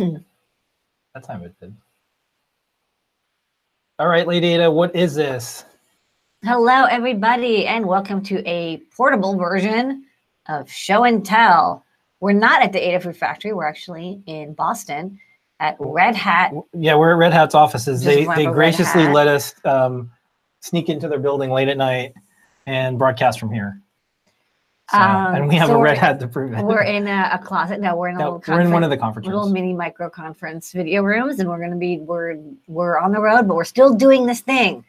that 1.14 1.24
time 1.24 1.42
it 1.42 1.54
did. 1.60 1.76
All 3.98 4.08
right, 4.08 4.26
Lady 4.26 4.54
Ada, 4.54 4.70
what 4.70 4.96
is 4.96 5.14
this? 5.14 5.64
Hello, 6.42 6.84
everybody, 6.84 7.66
and 7.66 7.84
welcome 7.84 8.22
to 8.22 8.42
a 8.48 8.78
portable 8.96 9.36
version 9.36 10.06
of 10.48 10.70
Show 10.70 11.04
and 11.04 11.24
Tell. 11.24 11.84
We're 12.20 12.32
not 12.32 12.62
at 12.62 12.72
the 12.72 12.78
Adafruit 12.78 13.16
Factory. 13.16 13.52
We're 13.52 13.66
actually 13.66 14.22
in 14.24 14.54
Boston 14.54 15.20
at 15.58 15.76
Red 15.78 16.16
Hat. 16.16 16.52
Yeah, 16.72 16.94
we're 16.94 17.12
at 17.12 17.18
Red 17.18 17.34
Hat's 17.34 17.54
offices. 17.54 18.02
Just 18.02 18.16
They 18.16 18.24
they 18.24 18.46
graciously 18.46 19.06
let 19.06 19.28
us 19.28 19.54
um, 19.66 20.10
sneak 20.60 20.88
into 20.88 21.08
their 21.08 21.18
building 21.18 21.50
late 21.50 21.68
at 21.68 21.76
night 21.76 22.14
and 22.66 22.98
broadcast 22.98 23.38
from 23.38 23.52
here. 23.52 23.82
So, 24.90 24.98
Um, 24.98 25.34
and 25.36 25.48
we 25.48 25.54
have 25.54 25.68
so 25.68 25.78
a 25.78 25.82
Red 25.82 25.98
Hat 25.98 26.18
to 26.18 26.26
prove 26.26 26.52
it. 26.52 26.64
We're 26.64 26.82
in 26.82 27.06
a, 27.06 27.30
a 27.34 27.38
closet. 27.38 27.80
No, 27.80 27.94
we're 27.94 28.08
in 28.08 28.16
a 28.16 28.18
No, 28.18 28.24
little 28.38 28.54
we're 28.54 28.60
in 28.60 28.72
one 28.72 28.82
of 28.82 28.90
the 28.90 28.96
conference- 28.96 29.26
little 29.26 29.42
rooms. 29.42 29.52
mini 29.52 29.72
micro 29.72 30.10
conference 30.10 30.72
video 30.72 31.02
rooms, 31.02 31.38
and 31.38 31.48
we're 31.48 31.58
going 31.58 31.70
to 31.70 31.76
be 31.76 31.98
we're 31.98 32.36
we're 32.66 32.98
on 32.98 33.12
the 33.12 33.20
road, 33.20 33.46
but 33.46 33.54
we're 33.54 33.64
still 33.64 33.94
doing 33.94 34.26
this 34.26 34.40
thing. 34.40 34.84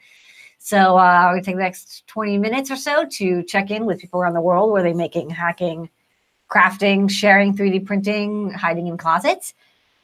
So 0.58 0.96
uh, 0.98 1.24
we're 1.26 1.32
gonna 1.34 1.42
take 1.42 1.54
the 1.56 1.62
next 1.62 2.06
twenty 2.08 2.36
minutes 2.38 2.70
or 2.70 2.76
so 2.76 3.04
to 3.04 3.42
check 3.44 3.70
in 3.70 3.84
with 3.84 4.00
people 4.00 4.20
around 4.20 4.34
the 4.34 4.40
world. 4.40 4.72
Where 4.72 4.82
they 4.82 4.92
making, 4.92 5.30
hacking, 5.30 5.88
crafting, 6.50 7.08
sharing, 7.10 7.56
three 7.56 7.70
D 7.70 7.78
printing, 7.80 8.50
hiding 8.50 8.86
in 8.88 8.96
closets, 8.96 9.54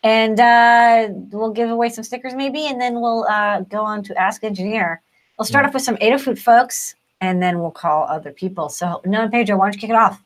and 0.05 0.39
uh, 0.39 1.09
we'll 1.33 1.53
give 1.53 1.71
away 1.71 1.89
some 1.89 2.05
stickers 2.05 2.35
maybe, 2.35 2.67
and 2.67 2.81
then 2.81 3.01
we'll 3.01 3.25
uh, 3.29 3.61
go 3.63 3.85
on 3.85 4.03
to 4.05 4.17
Ask 4.17 4.45
Engineer. 4.45 5.01
We'll 5.39 5.47
start 5.47 5.65
off 5.67 5.75
with 5.75 5.83
some 5.85 5.97
Adafruit 5.99 6.39
folks, 6.39 6.95
and 7.21 7.43
then 7.43 7.61
we'll 7.61 7.71
call 7.71 8.05
other 8.05 8.33
people. 8.33 8.69
So, 8.69 9.01
no, 9.05 9.29
Pedro, 9.29 9.57
why 9.57 9.67
don't 9.67 9.75
you 9.75 9.81
kick 9.81 9.91
it 9.91 9.97
off? 9.97 10.23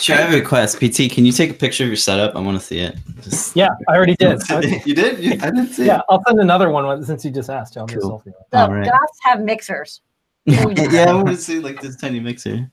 Sure, 0.00 0.16
I 0.16 0.22
have 0.22 0.32
a 0.32 0.36
request. 0.36 0.78
PT, 0.78 1.10
can 1.10 1.24
you 1.24 1.32
take 1.32 1.50
a 1.50 1.54
picture 1.54 1.84
of 1.84 1.88
your 1.88 1.96
setup? 1.96 2.34
I 2.34 2.40
want 2.40 2.58
to 2.58 2.64
see 2.64 2.80
it. 2.80 2.96
Just... 3.22 3.54
Yeah, 3.56 3.68
I 3.88 3.96
already 3.96 4.16
did. 4.16 4.40
you 4.86 4.94
did? 4.94 5.18
You- 5.18 5.32
I 5.32 5.50
didn't 5.50 5.68
see 5.68 5.86
yeah, 5.86 5.98
it. 5.98 6.04
I'll 6.08 6.22
send 6.26 6.40
another 6.40 6.70
one 6.70 7.02
since 7.04 7.24
you 7.24 7.30
just 7.30 7.48
asked. 7.48 7.76
I'll 7.76 7.86
do 7.86 7.98
a 7.98 8.00
Cool. 8.00 8.22
selfie. 8.26 8.32
So, 8.52 8.58
All 8.58 8.72
right. 8.72 8.84
Goths 8.84 9.18
have 9.22 9.40
mixers. 9.40 10.00
yeah, 10.46 11.06
I 11.08 11.14
want 11.14 11.28
to 11.28 11.36
see 11.36 11.60
like 11.60 11.80
this 11.80 11.96
tiny 11.96 12.20
mixer. 12.20 12.70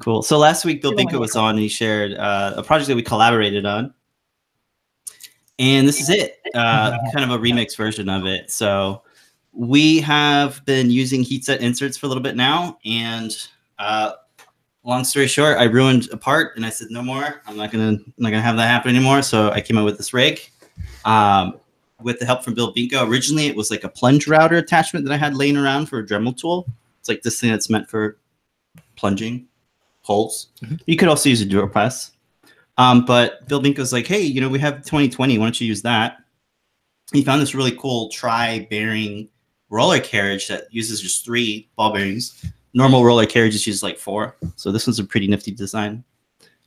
Cool. 0.00 0.22
So 0.22 0.36
last 0.38 0.64
week, 0.64 0.82
Bill 0.82 0.90
Good 0.90 1.04
one, 1.04 1.14
Binko 1.14 1.20
was 1.20 1.36
on 1.36 1.50
and 1.50 1.60
he 1.60 1.68
shared 1.68 2.14
uh, 2.14 2.54
a 2.56 2.62
project 2.62 2.88
that 2.88 2.96
we 2.96 3.02
collaborated 3.02 3.64
on. 3.64 3.94
And 5.58 5.86
this 5.86 6.00
is 6.00 6.10
it, 6.10 6.40
uh, 6.54 6.98
kind 7.14 7.30
of 7.30 7.30
a 7.30 7.42
remix 7.42 7.76
version 7.76 8.08
of 8.08 8.26
it. 8.26 8.50
So 8.50 9.02
we 9.54 10.00
have 10.00 10.64
been 10.64 10.90
using 10.90 11.22
heat 11.22 11.44
set 11.44 11.60
inserts 11.60 11.96
for 11.96 12.06
a 12.06 12.08
little 12.08 12.22
bit 12.22 12.36
now. 12.36 12.78
And 12.84 13.36
uh, 13.78 14.12
long 14.82 15.04
story 15.04 15.26
short, 15.26 15.58
I 15.58 15.64
ruined 15.64 16.08
a 16.12 16.16
part 16.16 16.56
and 16.56 16.66
I 16.66 16.70
said, 16.70 16.88
no 16.90 17.02
more. 17.02 17.40
I'm 17.46 17.56
not 17.56 17.70
going 17.70 17.98
to, 17.98 18.04
I'm 18.04 18.14
not 18.18 18.30
to 18.30 18.40
have 18.40 18.56
that 18.56 18.66
happen 18.66 18.94
anymore. 18.94 19.22
So 19.22 19.50
I 19.50 19.60
came 19.60 19.78
up 19.78 19.84
with 19.84 19.96
this 19.96 20.12
rig. 20.12 20.40
Um, 21.04 21.60
with 22.02 22.18
the 22.18 22.26
help 22.26 22.44
from 22.44 22.54
Bill 22.54 22.72
Binko. 22.72 23.08
Originally, 23.08 23.46
it 23.46 23.56
was 23.56 23.70
like 23.70 23.84
a 23.84 23.88
plunge 23.88 24.26
router 24.28 24.56
attachment 24.56 25.06
that 25.06 25.12
I 25.12 25.16
had 25.16 25.36
laying 25.36 25.56
around 25.56 25.86
for 25.86 25.98
a 25.98 26.06
Dremel 26.06 26.36
tool. 26.36 26.66
It's 27.00 27.08
like 27.08 27.22
this 27.22 27.40
thing 27.40 27.50
that's 27.50 27.70
meant 27.70 27.88
for 27.88 28.18
plunging 28.96 29.46
holes. 30.02 30.48
You 30.86 30.96
could 30.96 31.08
also 31.08 31.28
use 31.28 31.40
a 31.40 31.46
dual 31.46 31.68
press. 31.68 32.12
Um, 32.76 33.04
but 33.04 33.46
Bill 33.48 33.62
Binko's 33.62 33.92
like, 33.92 34.06
hey, 34.06 34.20
you 34.20 34.40
know, 34.40 34.48
we 34.48 34.58
have 34.58 34.84
2020. 34.84 35.38
Why 35.38 35.44
don't 35.44 35.60
you 35.60 35.66
use 35.66 35.82
that? 35.82 36.18
He 37.12 37.22
found 37.22 37.40
this 37.40 37.54
really 37.54 37.72
cool 37.72 38.08
tri 38.08 38.66
bearing 38.70 39.28
roller 39.74 39.98
carriage 40.00 40.46
that 40.48 40.64
uses 40.70 41.00
just 41.00 41.24
three 41.24 41.68
ball 41.76 41.92
bearings. 41.92 42.44
Normal 42.74 43.04
roller 43.04 43.26
carriages 43.26 43.66
use 43.66 43.82
like 43.82 43.98
four. 43.98 44.36
So 44.56 44.70
this 44.72 44.86
one's 44.86 44.98
a 45.00 45.04
pretty 45.04 45.26
nifty 45.26 45.50
design. 45.50 46.04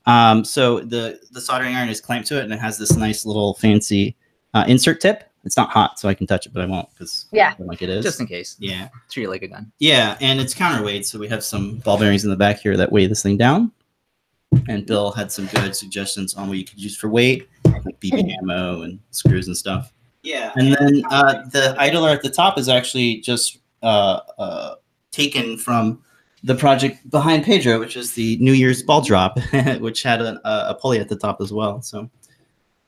Um, 0.05 0.44
so 0.45 0.80
the 0.81 1.19
the 1.31 1.41
soldering 1.41 1.75
iron 1.75 1.89
is 1.89 2.00
clamped 2.02 2.28
to 2.30 2.38
it 2.39 2.44
and 2.44 2.53
it 2.53 2.59
has 2.59 2.78
this 2.78 2.95
nice 2.95 3.25
little 3.25 3.53
fancy 3.55 4.16
uh, 4.53 4.66
insert 4.67 5.02
tip. 5.02 5.23
It's 5.44 5.55
not 5.55 5.69
hot, 5.69 5.97
so 5.97 6.09
I 6.09 6.13
can 6.13 6.28
touch 6.28 6.45
it, 6.45 6.53
but 6.53 6.61
I 6.61 6.66
won't 6.66 6.89
because 6.91 7.28
Yeah. 7.31 7.53
like 7.59 7.81
it 7.81 7.89
is. 7.89 8.03
just 8.03 8.19
in 8.19 8.28
case. 8.28 8.58
yeah. 8.59 8.89
Treat 9.09 9.25
it 9.25 9.30
like 9.30 9.44
a 9.44 9.47
gun. 9.47 9.72
Yeah, 9.80 10.17
and 10.19 10.41
it's 10.41 10.53
counterweight, 10.53 11.06
so 11.06 11.17
we 11.17 11.29
have 11.29 11.41
some 11.44 11.78
ball 11.79 11.97
bearings 11.97 12.25
in 12.25 12.29
the 12.29 12.35
back 12.35 12.59
here 12.59 12.75
that 12.75 12.91
weigh 12.91 13.07
this 13.07 13.23
thing 13.23 13.38
down. 13.38 13.72
And 14.67 14.85
Bill 14.85 15.12
had 15.12 15.31
some 15.31 15.46
good 15.47 15.73
suggestions 15.75 16.35
on 16.35 16.50
what 16.50 16.57
you 16.57 16.66
could 16.66 16.81
use 16.81 16.97
for 16.97 17.07
weight, 17.09 17.47
like 17.66 17.97
BB 18.01 18.34
ammo 18.41 18.81
and 18.81 19.00
screws 19.12 19.47
and 19.47 19.56
stuff. 19.56 19.94
Yeah, 20.28 20.52
and 20.56 20.74
then 20.74 21.04
uh, 21.10 21.44
the 21.52 21.74
idler 21.80 22.10
at 22.10 22.22
the 22.22 22.30
top 22.30 22.58
is 22.58 22.68
actually 22.68 23.18
just 23.18 23.60
uh, 23.82 24.20
uh, 24.38 24.76
taken 25.12 25.58
from 25.58 26.04
the 26.44 26.54
project 26.54 27.10
behind 27.10 27.46
Pedro, 27.46 27.80
which 27.80 27.96
is 27.96 28.14
the 28.14 28.38
New 28.42 28.52
Year's 28.52 28.84
ball 28.84 29.02
drop, 29.02 29.40
which 29.80 30.04
had 30.04 30.20
a, 30.22 30.40
a 30.70 30.76
pulley 30.76 31.00
at 31.00 31.08
the 31.08 31.16
top 31.16 31.40
as 31.40 31.54
well. 31.54 31.82
So 31.82 32.10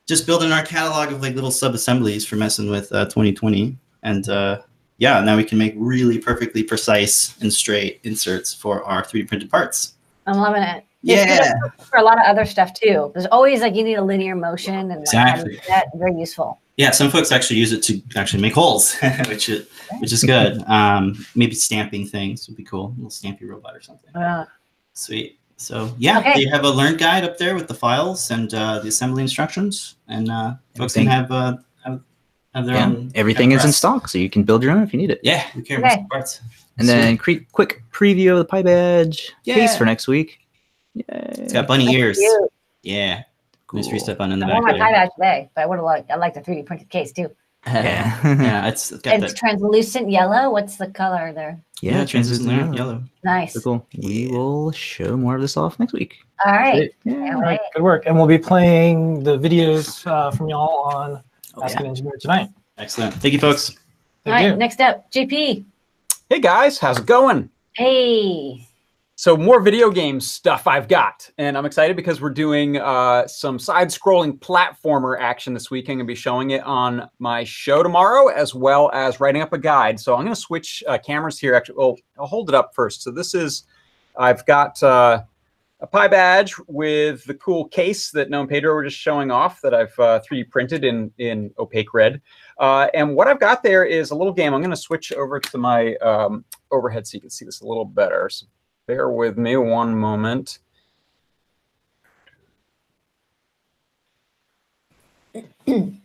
just 0.05 0.25
building 0.25 0.51
our 0.51 0.65
catalog 0.65 1.13
of 1.13 1.21
like 1.21 1.35
little 1.35 1.51
sub 1.51 1.73
assemblies 1.73 2.25
for 2.25 2.35
messing 2.35 2.69
with 2.69 2.91
uh, 2.91 3.05
2020, 3.05 3.77
and 4.03 4.27
uh, 4.27 4.61
yeah, 4.97 5.21
now 5.21 5.37
we 5.37 5.45
can 5.45 5.57
make 5.57 5.75
really 5.77 6.17
perfectly 6.17 6.61
precise 6.61 7.39
and 7.41 7.53
straight 7.53 8.01
inserts 8.03 8.53
for 8.53 8.83
our 8.83 9.01
3D 9.01 9.29
printed 9.29 9.49
parts. 9.49 9.93
I'm 10.27 10.39
loving 10.39 10.63
it. 10.63 10.83
Yeah. 11.01 11.53
For 11.89 11.99
a 11.99 12.03
lot 12.03 12.17
of 12.17 12.25
other 12.25 12.45
stuff 12.45 12.73
too. 12.73 13.11
There's 13.13 13.25
always 13.27 13.61
like 13.61 13.75
you 13.75 13.83
need 13.83 13.95
a 13.95 14.03
linear 14.03 14.35
motion 14.35 14.91
and 14.91 15.05
like, 15.05 15.11
how 15.13 15.35
do 15.35 15.49
you 15.49 15.55
Exactly. 15.55 15.55
do 15.55 15.61
that 15.69 15.85
very 15.95 16.13
useful. 16.15 16.59
Yeah, 16.79 16.91
some 16.91 17.11
folks 17.11 17.29
actually 17.33 17.57
use 17.59 17.73
it 17.73 17.83
to 17.83 18.01
actually 18.15 18.41
make 18.41 18.53
holes, 18.53 18.95
which 19.27 19.49
is 19.49 19.67
which 19.99 20.13
is 20.13 20.23
good. 20.23 20.63
Um, 20.67 21.25
maybe 21.35 21.53
stamping 21.53 22.07
things 22.07 22.47
would 22.47 22.55
be 22.55 22.63
cool. 22.63 22.87
A 22.87 22.95
little 22.95 23.09
stampy 23.09 23.43
robot 23.47 23.75
or 23.75 23.81
something. 23.81 24.15
Uh, 24.15 24.45
Sweet. 24.93 25.39
So 25.57 25.93
yeah, 25.97 26.19
Okay. 26.19 26.35
they 26.45 26.49
have 26.49 26.63
a 26.63 26.69
learn 26.69 26.95
guide 26.95 27.25
up 27.25 27.37
there 27.37 27.53
with 27.53 27.67
the 27.67 27.73
files 27.73 28.31
and 28.31 28.53
uh, 28.53 28.79
the 28.79 28.87
assembly 28.87 29.21
instructions, 29.23 29.95
and 30.07 30.31
uh, 30.31 30.53
folks 30.77 30.93
can 30.93 31.05
have 31.05 31.29
uh, 31.33 31.57
have, 31.83 31.99
have 32.55 32.65
their 32.65 32.75
Yeah, 32.75 32.85
own. 32.85 33.11
everything 33.13 33.51
is 33.51 33.65
in 33.65 33.73
stock, 33.73 34.07
so 34.07 34.17
you 34.17 34.29
can 34.29 34.43
build 34.43 34.63
your 34.63 34.71
own 34.71 34.81
if 34.81 34.93
you 34.93 34.99
need 34.99 35.11
it. 35.11 35.19
Yeah, 35.21 35.45
we 35.57 35.63
care 35.63 35.79
Okay. 35.79 35.85
about 35.87 35.97
some 35.97 36.07
parts. 36.07 36.41
And 36.77 36.87
then 36.87 37.17
cre- 37.17 37.43
quick 37.51 37.83
preview 37.91 38.31
of 38.31 38.37
the 38.37 38.45
PyBadge 38.45 39.31
case 39.43 39.75
for 39.75 39.83
next 39.83 40.07
week. 40.07 40.39
Yay. 40.93 41.03
It's 41.09 41.51
got 41.51 41.67
bunny 41.67 41.87
that's 41.87 41.97
ears. 41.97 42.17
cute. 42.19 42.49
Yeah, 42.83 43.23
Cool. 43.69 43.77
mystery 43.79 43.99
step 43.99 44.19
on 44.19 44.31
in 44.31 44.39
the 44.39 44.45
I 44.45 44.49
back. 44.49 44.55
want 44.55 44.65
my 44.65 44.71
there. 44.73 44.81
tie 44.81 44.91
badge 44.91 45.09
today, 45.15 45.49
but 45.55 45.61
I 45.61 45.65
would 45.67 45.75
have 45.77 45.85
liked 45.85 46.09
I 46.11 46.15
like 46.15 46.33
the 46.33 46.41
3D 46.41 46.65
printed 46.65 46.89
case 46.89 47.11
too. 47.13 47.29
Yeah. 47.67 48.17
yeah, 48.23 48.67
it's 48.71 48.89
got 48.91 49.15
it's 49.21 49.33
that. 49.33 49.35
translucent 49.37 50.09
yellow. 50.09 50.49
What's 50.49 50.77
the 50.77 50.87
color 50.87 51.33
there? 51.33 51.61
Yeah, 51.81 52.03
translucent 52.05 52.49
yellow. 52.49 52.71
yellow. 52.73 53.03
Nice. 53.23 53.53
So 53.53 53.61
cool. 53.61 53.87
We 53.97 54.27
will 54.27 54.71
show 54.71 55.15
more 55.17 55.35
of 55.35 55.41
this 55.41 55.55
off 55.57 55.77
next 55.79 55.93
week. 55.93 56.15
All 56.45 56.53
right. 56.53 56.89
Yeah. 57.03 57.13
Can't 57.13 57.35
All 57.35 57.41
right, 57.41 57.59
good 57.75 57.83
work. 57.83 58.03
And 58.05 58.15
we'll 58.17 58.27
be 58.27 58.37
playing 58.37 59.23
the 59.23 59.37
videos 59.37 60.05
uh, 60.07 60.31
from 60.31 60.49
y'all 60.49 60.83
on 60.93 61.21
Oh, 61.55 61.63
Ask 61.63 61.75
yeah. 61.75 61.81
an 61.81 61.85
Engineer 61.87 62.13
tonight. 62.19 62.49
Excellent. 62.77 63.13
Thank 63.15 63.33
you, 63.33 63.39
folks. 63.39 63.69
All 63.71 63.75
Thank 64.23 64.33
right. 64.35 64.45
you. 64.51 64.55
Next 64.55 64.79
up, 64.79 65.11
JP. 65.11 65.65
Hey 66.29 66.39
guys, 66.39 66.77
how's 66.79 66.99
it 66.99 67.05
going? 67.05 67.49
Hey. 67.73 68.68
So 69.19 69.35
more 69.35 69.59
video 69.59 69.91
game 69.91 70.21
stuff 70.21 70.65
I've 70.65 70.87
got, 70.87 71.29
and 71.37 71.57
I'm 71.57 71.65
excited 71.65 71.97
because 71.97 72.21
we're 72.21 72.29
doing 72.29 72.77
uh, 72.77 73.27
some 73.27 73.59
side-scrolling 73.59 74.39
platformer 74.39 75.19
action 75.19 75.53
this 75.53 75.69
week. 75.69 75.89
I'm 75.89 75.97
going 75.97 75.99
to 75.99 76.05
be 76.05 76.15
showing 76.15 76.51
it 76.51 76.63
on 76.63 77.09
my 77.19 77.43
show 77.43 77.83
tomorrow, 77.83 78.27
as 78.27 78.55
well 78.55 78.89
as 78.93 79.19
writing 79.19 79.41
up 79.41 79.51
a 79.51 79.57
guide. 79.57 79.99
So 79.99 80.13
I'm 80.15 80.21
going 80.21 80.33
to 80.33 80.39
switch 80.39 80.81
uh, 80.87 80.97
cameras 80.99 81.37
here. 81.37 81.53
Actually, 81.53 81.75
well, 81.79 81.97
I'll 82.17 82.27
hold 82.27 82.47
it 82.47 82.55
up 82.55 82.73
first. 82.73 83.01
So 83.01 83.11
this 83.11 83.35
is, 83.35 83.63
I've 84.17 84.45
got 84.45 84.81
uh, 84.81 85.23
a 85.81 85.87
PyBadge 85.87 86.57
with 86.67 87.25
the 87.25 87.33
cool 87.33 87.67
case 87.67 88.11
that 88.11 88.29
Noam 88.29 88.47
Pedro 88.47 88.73
were 88.73 88.85
just 88.85 88.99
showing 88.99 89.31
off 89.31 89.59
that 89.63 89.73
I've 89.73 89.99
uh, 89.99 90.21
3D 90.21 90.49
printed 90.49 90.85
in 90.85 91.11
in 91.17 91.51
opaque 91.59 91.93
red. 91.93 92.21
Uh, 92.57 92.87
and 92.93 93.17
what 93.17 93.27
I've 93.27 93.41
got 93.41 93.63
there 93.63 93.83
is 93.83 94.11
a 94.11 94.15
little 94.15 94.31
game. 94.31 94.53
I'm 94.53 94.61
going 94.61 94.69
to 94.69 94.77
switch 94.77 95.11
over 95.11 95.41
to 95.41 95.57
my 95.57 95.95
um, 95.95 96.45
overhead 96.71 97.05
so 97.05 97.17
you 97.17 97.21
can 97.21 97.29
see 97.29 97.43
this 97.43 97.59
a 97.59 97.67
little 97.67 97.83
better. 97.83 98.29
So 98.29 98.45
bear 98.89 99.07
with 99.11 99.37
me 99.37 99.55
one 99.55 99.95
moment. 99.95 100.57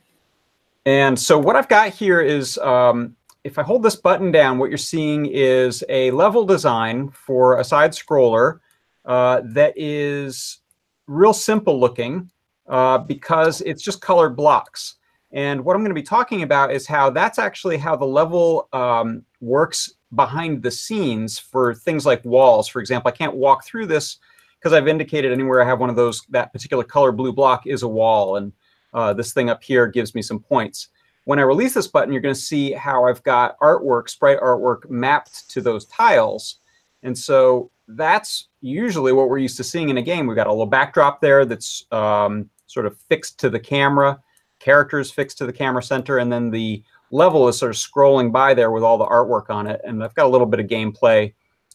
and 0.85 1.19
so 1.19 1.39
what 1.39 1.57
I've 1.57 1.71
got 1.71 1.89
here 1.89 2.21
is, 2.21 2.59
um, 2.59 3.17
if 3.43 3.59
I 3.59 3.63
hold 3.63 3.83
this 3.83 3.97
button 3.97 4.31
down, 4.31 4.59
what 4.59 4.69
you're 4.69 4.77
seeing 4.77 5.25
is 5.25 5.83
a 5.89 6.11
level 6.11 6.45
design 6.45 7.09
for 7.09 7.59
a 7.59 7.65
side 7.65 7.93
scroller 7.93 8.61
uh, 9.07 9.41
that 9.47 9.73
is 9.77 10.59
real 11.07 11.33
simple 11.33 11.81
looking 11.81 12.31
uh, 12.69 12.99
because 12.99 13.63
it's 13.63 13.83
just 13.83 14.03
colored 14.03 14.37
blocks. 14.37 14.97
And 15.33 15.65
what 15.65 15.75
I'm 15.75 15.81
going 15.81 15.89
to 15.89 15.95
be 15.95 16.03
talking 16.03 16.43
about 16.43 16.71
is 16.71 16.87
how 16.87 17.09
that's 17.09 17.39
actually 17.39 17.79
how 17.79 17.97
the 17.97 18.05
level 18.05 18.69
um, 18.75 19.25
works 19.45 19.93
behind 20.15 20.63
the 20.63 20.71
scenes 20.71 21.39
for 21.39 21.75
things 21.75 22.07
like 22.07 22.25
walls. 22.25 22.69
For 22.69 22.81
example, 22.81 23.09
I 23.09 23.17
can't 23.17 23.35
walk 23.35 23.65
through 23.65 23.87
this 23.87 24.19
because 24.59 24.73
I've 24.73 24.89
indicated 24.89 25.33
anywhere 25.33 25.63
I 25.63 25.67
have 25.67 25.81
one 25.81 25.91
of 25.91 25.97
those, 25.97 26.23
that 26.31 26.53
particular 26.53 26.85
color 26.85 27.13
blue 27.13 27.33
block 27.33 27.67
is 27.67 27.83
a 27.83 27.89
wall. 27.89 28.37
And 28.37 28.53
uh, 28.93 29.13
this 29.13 29.33
thing 29.33 29.51
up 29.51 29.63
here 29.63 29.87
gives 29.87 30.15
me 30.15 30.23
some 30.23 30.41
points. 30.41 30.89
When 31.25 31.39
I 31.39 31.43
release 31.43 31.75
this 31.75 31.89
button, 31.89 32.13
you're 32.13 32.23
going 32.23 32.35
to 32.35 32.41
see 32.41 32.73
how 32.73 33.07
I've 33.07 33.23
got 33.23 33.59
artwork, 33.61 34.09
sprite 34.09 34.41
artwork 34.41 34.89
mapped 34.89 35.51
to 35.51 35.61
those 35.61 35.87
tiles. 35.87 36.61
And 37.03 37.17
so 37.17 37.71
that's 37.89 38.49
usually 38.61 39.13
what 39.13 39.29
we're 39.29 39.39
used 39.39 39.59
to 39.59 39.65
seeing 39.65 39.91
in 39.91 39.99
a 39.99 40.03
game. 40.03 40.27
We've 40.27 40.37
got 40.37 40.47
a 40.47 40.51
little 40.51 40.67
backdrop 40.67 41.21
there 41.21 41.45
that's 41.45 41.85
um, 41.93 42.49
sort 42.67 42.87
of 42.87 42.99
fixed 43.09 43.39
to 43.41 43.51
the 43.51 43.61
camera 43.61 44.19
characters 44.65 45.11
fixed 45.11 45.37
to 45.39 45.47
the 45.47 45.53
camera 45.53 45.83
center, 45.83 46.19
and 46.19 46.33
then 46.33 46.51
the 46.51 46.83
level 47.15 47.47
is 47.49 47.57
sort 47.57 47.71
of 47.71 47.77
scrolling 47.77 48.33
by 48.33 48.53
there 48.53 48.73
with 48.73 48.83
all 48.83 48.99
the 48.99 49.07
artwork 49.07 49.49
on 49.49 49.67
it. 49.67 49.81
And 49.85 50.03
I've 50.03 50.15
got 50.15 50.27
a 50.27 50.29
little 50.29 50.47
bit 50.47 50.59
of 50.61 50.67
gameplay 50.67 51.33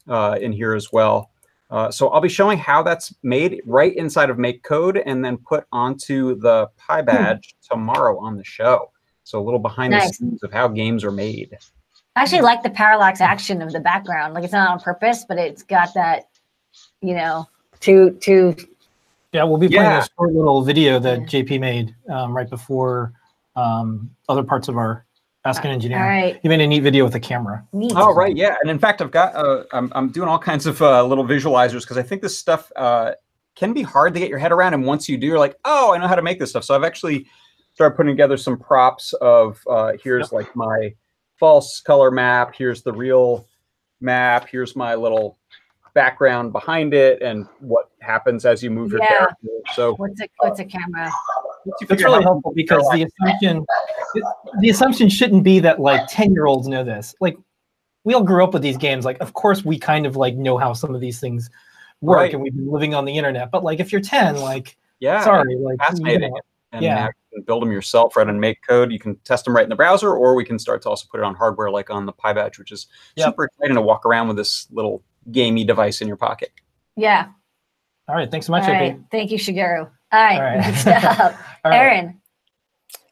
uh, 0.08 0.38
in 0.40 0.52
here 0.52 0.74
as 0.76 0.92
well. 0.92 1.32
Uh, 1.72 1.90
so 1.90 2.10
I'll 2.10 2.20
be 2.22 2.30
showing 2.30 2.58
how 2.58 2.84
that's 2.84 3.14
made 3.24 3.62
right 3.66 3.96
inside 3.96 4.30
of 4.30 4.38
MakeCode 4.38 5.02
and 5.06 5.24
then 5.24 5.38
put 5.38 5.66
onto 5.72 6.36
the 6.40 6.68
PyBadge 6.78 7.44
tomorrow 7.70 8.20
on 8.20 8.36
the 8.36 8.44
show. 8.44 8.92
So 9.24 9.40
a 9.40 9.44
little 9.44 9.60
behind 9.60 9.92
Nice. 9.92 10.10
the 10.10 10.14
scenes 10.16 10.44
of 10.44 10.52
how 10.52 10.68
games 10.68 11.04
are 11.04 11.12
made. 11.12 11.58
I 12.16 12.24
actually 12.24 12.42
like 12.42 12.64
the 12.64 12.72
parallax 12.72 13.22
action 13.22 13.62
of 13.62 13.72
the 13.72 13.80
background. 13.80 14.34
Like 14.34 14.44
it's 14.44 14.52
not 14.52 14.70
on 14.70 14.80
purpose, 14.80 15.26
but 15.30 15.38
it's 15.38 15.64
got 15.64 15.94
that, 15.94 16.28
you 17.02 17.14
know, 17.14 17.48
to 17.82 18.12
to 18.12 18.56
Yeah, 19.32 19.44
we'll 19.44 19.58
be 19.60 19.70
playing 19.70 19.84
Yeah. 19.92 20.04
a 20.04 20.08
short 20.18 20.34
little 20.34 20.64
video 20.64 21.00
that 21.00 21.20
JP 21.20 21.60
made 21.60 21.96
um, 22.10 22.36
right 22.36 22.50
before 22.50 23.14
um, 23.56 24.10
other 24.28 24.44
parts 24.44 24.68
of 24.68 24.76
our 24.76 25.06
Ask 25.46 25.64
an 25.64 25.72
Engineer. 25.72 26.00
right. 26.00 26.40
He 26.42 26.50
made 26.50 26.60
a 26.60 26.68
neat 26.68 26.82
video 26.82 27.06
with 27.06 27.14
the 27.14 27.20
camera. 27.20 27.66
Neat. 27.72 27.94
Oh 27.96 28.14
right, 28.14 28.36
yeah, 28.36 28.58
and 28.62 28.70
in 28.70 28.78
fact, 28.78 29.02
I've 29.02 29.12
got 29.12 29.34
uh, 29.36 29.64
I'm 29.72 29.92
I'm 29.96 30.10
doing 30.10 30.28
all 30.28 30.38
kinds 30.40 30.66
of 30.66 30.82
uh, 30.82 31.04
little 31.06 31.26
visualizers 31.26 31.82
because 31.82 31.98
I 31.98 32.04
think 32.04 32.22
this 32.22 32.38
stuff 32.38 32.70
uh, 32.76 33.14
can 33.56 33.72
be 33.72 33.82
hard 33.82 34.14
to 34.16 34.20
get 34.20 34.30
your 34.30 34.38
head 34.38 34.52
around, 34.52 34.74
and 34.74 34.86
once 34.86 35.08
you 35.08 35.18
do, 35.18 35.28
you're 35.28 35.40
like, 35.40 35.58
oh, 35.64 35.94
I 35.94 35.98
know 35.98 36.08
how 36.08 36.16
to 36.16 36.22
make 36.22 36.40
this 36.40 36.50
stuff. 36.50 36.66
So 36.66 36.76
I've 36.76 36.84
actually 36.84 37.26
started 37.74 37.96
putting 37.96 38.12
together 38.12 38.36
some 38.36 38.60
props 38.60 39.14
of 39.14 39.62
uh, 39.70 39.94
here's 40.04 40.34
like 40.34 40.54
my 40.58 40.94
false 41.40 41.80
color 41.80 42.12
map, 42.12 42.54
here's 42.54 42.82
the 42.82 42.92
real 42.92 43.48
map, 44.02 44.50
here's 44.50 44.76
my 44.76 44.94
little 44.96 45.39
background 45.94 46.52
behind 46.52 46.94
it, 46.94 47.22
and 47.22 47.48
what 47.60 47.90
happens 48.02 48.46
as 48.46 48.64
you 48.64 48.70
move 48.72 48.92
your 48.92 49.02
Yeah. 49.02 49.08
character. 49.08 49.48
So 49.76 49.96
What's 49.96 50.20
a 50.20 50.26
uh, 50.26 50.28
what's 50.40 50.60
a 50.60 50.66
camera? 50.66 51.12
once 51.66 51.80
That's 51.88 52.04
really 52.04 52.24
helpful 52.24 52.54
because 52.56 52.88
the 52.94 53.04
assumption 53.04 53.66
the 54.62 54.70
assumption 54.70 55.10
shouldn't 55.10 55.44
be 55.44 55.60
that 55.60 55.80
like 55.80 56.02
10 56.08 56.34
year 56.34 56.46
olds 56.46 56.68
know 56.68 56.84
this. 56.84 57.14
Like 57.20 57.38
we 58.06 58.14
all 58.14 58.24
grew 58.24 58.44
up 58.44 58.54
with 58.54 58.62
these 58.62 58.78
games. 58.78 59.06
Like 59.06 59.20
of 59.20 59.34
course 59.34 59.66
we 59.66 59.78
kind 59.78 60.06
of 60.06 60.16
like 60.16 60.36
know 60.36 60.58
how 60.58 60.74
some 60.74 60.96
of 60.96 61.02
these 61.02 61.20
things 61.20 61.50
work 62.02 62.18
Right. 62.18 62.34
and 62.34 62.42
we've 62.42 62.56
been 62.56 62.72
living 62.72 62.94
on 62.96 63.06
the 63.06 63.18
internet. 63.18 63.52
But 63.52 63.64
like 63.64 63.80
if 63.80 63.92
you're 63.92 64.02
10, 64.02 64.38
like 64.38 64.78
yeah, 65.00 65.24
sorry, 65.24 65.56
like 65.58 65.74
you 65.74 65.78
fascinating. 65.86 66.32
know, 66.32 66.40
and 66.72 66.84
Yeah. 66.84 67.06
you 67.08 67.12
can 67.34 67.44
build 67.44 67.62
them 67.62 67.72
yourself 67.72 68.16
right 68.16 68.28
and 68.28 68.40
make 68.40 68.60
code. 68.68 68.92
You 68.92 69.00
can 69.00 69.16
test 69.18 69.46
them 69.46 69.56
right 69.56 69.64
in 69.64 69.70
the 69.70 69.76
browser, 69.76 70.14
or 70.14 70.36
we 70.36 70.46
can 70.46 70.58
start 70.60 70.82
to 70.84 70.90
also 70.90 71.08
put 71.12 71.20
it 71.20 71.24
on 71.24 71.36
hardware, 71.36 71.70
like 71.72 71.90
on 71.90 72.06
the 72.06 72.14
PyBadge, 72.14 72.58
which 72.58 72.72
is 72.72 72.88
Yep. 73.16 73.28
super 73.28 73.44
exciting 73.46 73.76
to 73.76 73.82
walk 73.82 74.06
around 74.06 74.28
with 74.30 74.38
this 74.38 74.68
little 74.72 75.04
gamey 75.32 75.64
device 75.64 76.02
in 76.02 76.08
your 76.08 76.18
pocket. 76.18 76.52
Yeah. 76.96 77.28
all 78.08 78.16
right, 78.16 78.30
thanks 78.30 78.48
so 78.48 78.52
much, 78.52 78.68
right. 78.68 78.98
JP. 78.98 79.06
Thank 79.12 79.32
you, 79.32 79.38
Shigeru. 79.38 79.90
All 80.12 80.20
right. 80.20 80.36
All 80.36 80.42
right. 80.42 80.66
Good 80.66 80.76
stuff. 80.76 81.46
All 81.66 81.72
right. 81.72 81.78
Erin. 81.78 82.22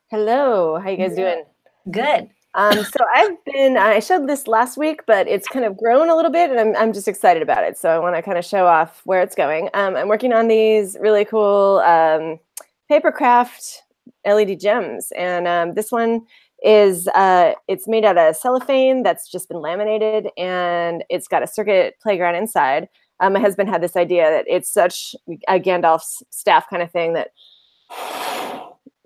Hello, 0.10 0.80
how 0.80 0.90
you 0.90 0.98
guys 0.98 1.16
doing? 1.16 1.44
Good. 1.92 2.30
Um, 2.54 2.84
so 2.84 3.06
I've 3.14 3.46
been 3.46 3.78
I 3.78 4.00
showed 4.00 4.28
this 4.28 4.48
last 4.48 4.78
week, 4.78 5.06
but 5.06 5.28
it's 5.28 5.48
kind 5.48 5.64
of 5.64 5.78
grown 5.78 6.10
a 6.10 6.16
little 6.16 6.31
bit, 6.31 6.50
and 6.50 6.60
I'm 6.60 6.75
I'm 6.75 6.92
just 6.92 7.08
excited 7.08 7.44
about 7.44 7.64
it. 7.64 7.78
So 7.78 7.90
I 7.90 8.00
want 8.00 8.16
to 8.16 8.22
kind 8.24 8.38
of 8.38 8.44
show 8.44 8.66
off 8.66 9.02
where 9.06 9.22
it's 9.22 9.36
going. 9.36 9.69
Um, 9.75 9.96
I'm 9.96 10.08
working 10.08 10.34
on 10.34 10.48
these 10.48 10.98
really 11.00 11.24
cool 11.24 11.84
um, 11.86 12.40
papercraft 12.90 13.78
LED 14.25 14.60
gems, 14.60 15.12
and 15.16 15.48
um, 15.48 15.75
this 15.75 15.92
one 15.92 16.25
is 16.63 17.07
uh, 17.09 17.54
it's 17.68 17.88
made 17.88 18.06
out 18.06 18.18
of 18.18 18.36
cellophane 18.36 19.04
that's 19.04 19.30
just 19.30 19.48
been 19.50 19.62
laminated, 19.62 20.30
and 20.38 21.04
it's 21.09 21.27
got 21.27 21.44
a 21.44 21.48
circuit 21.48 21.95
playground 22.01 22.36
inside. 22.36 22.89
Um, 23.19 23.33
my 23.33 23.39
husband 23.39 23.69
had 23.69 23.81
this 23.81 23.95
idea 23.95 24.30
that 24.30 24.45
it's 24.48 24.71
such 24.71 25.15
a 25.48 25.59
Gandalf's 25.59 26.24
staff 26.30 26.69
kind 26.69 26.83
of 26.83 26.92
thing 26.92 27.13
that 27.13 27.30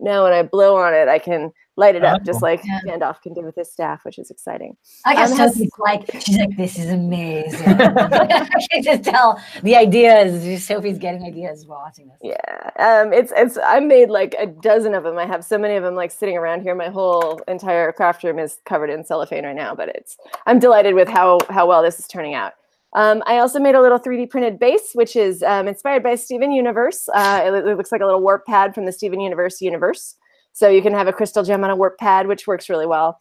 now 0.01 0.23
when 0.23 0.33
I 0.33 0.43
blow 0.43 0.75
on 0.77 0.93
it, 0.93 1.07
I 1.07 1.19
can 1.19 1.51
light 1.77 1.95
it 1.95 2.03
up 2.03 2.19
Oh. 2.21 2.25
just 2.25 2.41
like 2.41 2.61
Yeah. 2.65 2.79
Gandalf 2.85 3.21
can 3.21 3.33
do 3.33 3.41
with 3.41 3.55
his 3.55 3.71
staff, 3.71 4.03
which 4.03 4.19
is 4.19 4.29
exciting. 4.29 4.75
I 5.05 5.15
guess 5.15 5.31
Um, 5.31 5.37
has- 5.37 5.53
Sophy's 5.53 5.71
like, 5.79 6.11
she's 6.19 6.37
like, 6.37 6.55
this 6.57 6.77
is 6.77 6.89
amazing. 6.91 7.67
I 7.67 8.59
can 8.71 8.83
just 8.83 9.03
tell 9.03 9.41
the 9.63 9.75
idea 9.75 10.19
is 10.21 10.65
Sophy's 10.65 10.97
getting 10.99 11.23
ideas 11.23 11.65
while 11.65 11.79
watching 11.79 12.09
this. 12.09 12.17
Yeah, 12.21 12.69
um, 12.77 13.13
it's 13.13 13.31
it's 13.35 13.57
I 13.63 13.79
made 13.79 14.09
like 14.09 14.35
a 14.37 14.47
dozen 14.47 14.93
of 14.93 15.03
them. 15.03 15.17
I 15.17 15.25
have 15.25 15.45
so 15.45 15.57
many 15.57 15.75
of 15.75 15.83
them 15.83 15.95
like 15.95 16.11
sitting 16.11 16.37
around 16.37 16.61
here. 16.61 16.75
My 16.75 16.89
whole 16.89 17.39
entire 17.47 17.91
craft 17.93 18.23
room 18.23 18.37
is 18.39 18.59
covered 18.65 18.89
in 18.89 19.03
cellophane 19.05 19.45
right 19.45 19.55
now, 19.55 19.73
but 19.73 19.89
it's 19.89 20.17
I'm 20.45 20.59
delighted 20.59 20.93
with 20.93 21.07
how 21.07 21.39
how 21.49 21.67
well 21.67 21.81
this 21.81 21.99
is 21.99 22.07
turning 22.07 22.33
out. 22.33 22.53
Um, 22.93 23.23
I 23.25 23.37
also 23.37 23.59
made 23.59 23.75
a 23.75 23.81
little 23.81 23.99
3D 23.99 24.29
printed 24.29 24.59
base, 24.59 24.91
which 24.93 25.15
is 25.15 25.43
um, 25.43 25.67
inspired 25.67 26.03
by 26.03 26.15
Steven 26.15 26.51
Universe. 26.51 27.07
Uh, 27.13 27.41
it, 27.45 27.53
it 27.53 27.77
looks 27.77 27.91
like 27.91 28.01
a 28.01 28.05
little 28.05 28.21
warp 28.21 28.45
pad 28.45 28.75
from 28.75 28.85
the 28.85 28.91
Steven 28.91 29.19
Universe 29.19 29.61
universe. 29.61 30.15
So 30.53 30.67
you 30.67 30.81
can 30.81 30.93
have 30.93 31.07
a 31.07 31.13
crystal 31.13 31.43
gem 31.43 31.63
on 31.63 31.69
a 31.69 31.75
warp 31.75 31.97
pad, 31.97 32.27
which 32.27 32.47
works 32.47 32.69
really 32.69 32.85
well. 32.85 33.17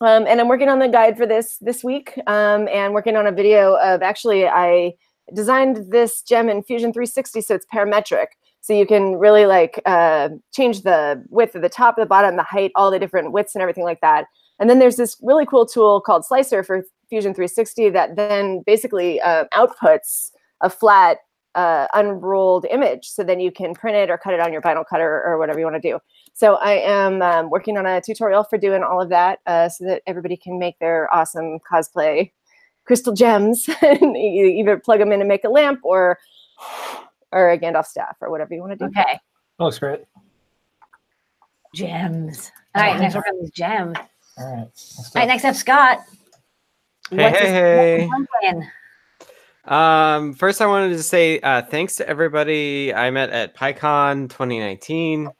Um, 0.00 0.26
and 0.26 0.40
I'm 0.40 0.48
working 0.48 0.68
on 0.68 0.80
the 0.80 0.88
guide 0.88 1.16
for 1.16 1.26
this 1.26 1.58
this 1.60 1.84
week, 1.84 2.18
um, 2.26 2.68
and 2.68 2.92
working 2.92 3.16
on 3.16 3.28
a 3.28 3.32
video 3.32 3.76
of 3.76 4.02
actually 4.02 4.46
I 4.46 4.94
designed 5.32 5.90
this 5.90 6.22
gem 6.22 6.48
in 6.48 6.62
Fusion 6.62 6.92
360, 6.92 7.40
so 7.40 7.54
it's 7.54 7.66
parametric. 7.72 8.26
So 8.60 8.72
you 8.72 8.86
can 8.86 9.16
really 9.16 9.46
like 9.46 9.80
uh, 9.86 10.30
change 10.52 10.82
the 10.82 11.22
width 11.28 11.54
of 11.54 11.62
the 11.62 11.68
top, 11.68 11.96
the 11.96 12.06
bottom, 12.06 12.36
the 12.36 12.42
height, 12.42 12.72
all 12.74 12.90
the 12.90 12.98
different 12.98 13.32
widths 13.32 13.54
and 13.54 13.62
everything 13.62 13.84
like 13.84 14.00
that. 14.00 14.24
And 14.58 14.70
then 14.70 14.78
there's 14.78 14.96
this 14.96 15.16
really 15.22 15.46
cool 15.46 15.66
tool 15.66 16.00
called 16.00 16.24
Slicer 16.24 16.64
for 16.64 16.82
Fusion 17.08 17.34
360 17.34 17.90
that 17.90 18.16
then 18.16 18.62
basically 18.66 19.20
uh, 19.20 19.44
outputs 19.54 20.30
a 20.60 20.70
flat 20.70 21.18
uh, 21.54 21.86
unrolled 21.94 22.66
image. 22.70 23.06
So 23.08 23.22
then 23.22 23.40
you 23.40 23.52
can 23.52 23.74
print 23.74 23.96
it 23.96 24.10
or 24.10 24.18
cut 24.18 24.34
it 24.34 24.40
on 24.40 24.52
your 24.52 24.62
vinyl 24.62 24.84
cutter 24.88 25.22
or 25.24 25.38
whatever 25.38 25.58
you 25.58 25.64
want 25.64 25.80
to 25.80 25.88
do. 25.88 25.98
So 26.32 26.56
I 26.56 26.72
am 26.72 27.22
um, 27.22 27.50
working 27.50 27.78
on 27.78 27.86
a 27.86 28.00
tutorial 28.00 28.44
for 28.44 28.58
doing 28.58 28.82
all 28.82 29.00
of 29.00 29.08
that 29.10 29.38
uh, 29.46 29.68
so 29.68 29.84
that 29.84 30.02
everybody 30.06 30.36
can 30.36 30.58
make 30.58 30.78
their 30.80 31.12
awesome 31.14 31.58
cosplay 31.70 32.32
crystal 32.84 33.12
gems 33.12 33.68
and 33.82 34.16
either 34.16 34.78
plug 34.78 34.98
them 34.98 35.12
in 35.12 35.20
and 35.20 35.28
make 35.28 35.44
a 35.44 35.48
lamp 35.48 35.80
or 35.84 36.18
or 37.32 37.50
a 37.50 37.58
Gandalf 37.58 37.86
staff 37.86 38.16
or 38.20 38.30
whatever 38.30 38.54
you 38.54 38.60
want 38.60 38.72
to 38.72 38.76
do. 38.78 38.84
Okay. 38.86 39.18
That 39.58 39.64
looks 39.64 39.78
great. 39.78 40.00
Gems. 41.74 42.52
All 42.74 42.82
right, 42.82 42.98
next 42.98 43.14
work 43.14 43.26
on 43.28 43.40
these 43.40 43.50
gems. 43.50 43.96
All 44.38 44.46
right. 44.46 44.58
All 44.58 45.12
right, 45.14 45.26
next 45.26 45.44
up, 45.44 45.54
Scott. 45.56 45.98
Hey, 47.10 47.16
hey, 47.16 47.30
hey. 47.30 48.06
what's 48.06 48.22
the 48.22 48.26
plan? 48.40 48.70
Um, 49.66 50.34
first, 50.34 50.62
I 50.62 50.66
wanted 50.66 50.96
to 50.96 51.02
say 51.02 51.38
uh, 51.40 51.62
thanks 51.62 51.96
to 51.96 52.08
everybody 52.08 52.94
I 52.94 53.10
met 53.10 53.30
at 53.30 53.54
PyCon 53.54 54.30
2019, 54.30 55.26
uh, 55.26 55.30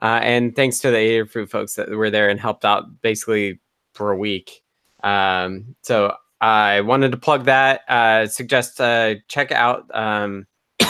and 0.00 0.54
thanks 0.54 0.80
to 0.80 0.90
the 0.90 0.96
Adafruit 0.96 1.48
folks 1.48 1.74
that 1.74 1.90
were 1.90 2.10
there 2.10 2.28
and 2.28 2.40
helped 2.40 2.64
out 2.64 3.02
basically 3.02 3.60
for 3.92 4.10
a 4.10 4.16
week. 4.16 4.62
Um, 5.04 5.76
so 5.82 6.14
I 6.40 6.80
wanted 6.80 7.12
to 7.12 7.18
plug 7.18 7.44
that. 7.44 7.82
Uh, 7.88 8.26
suggest 8.26 8.80
uh, 8.80 9.14
check 9.28 9.52
out 9.52 9.84
um, 9.94 10.46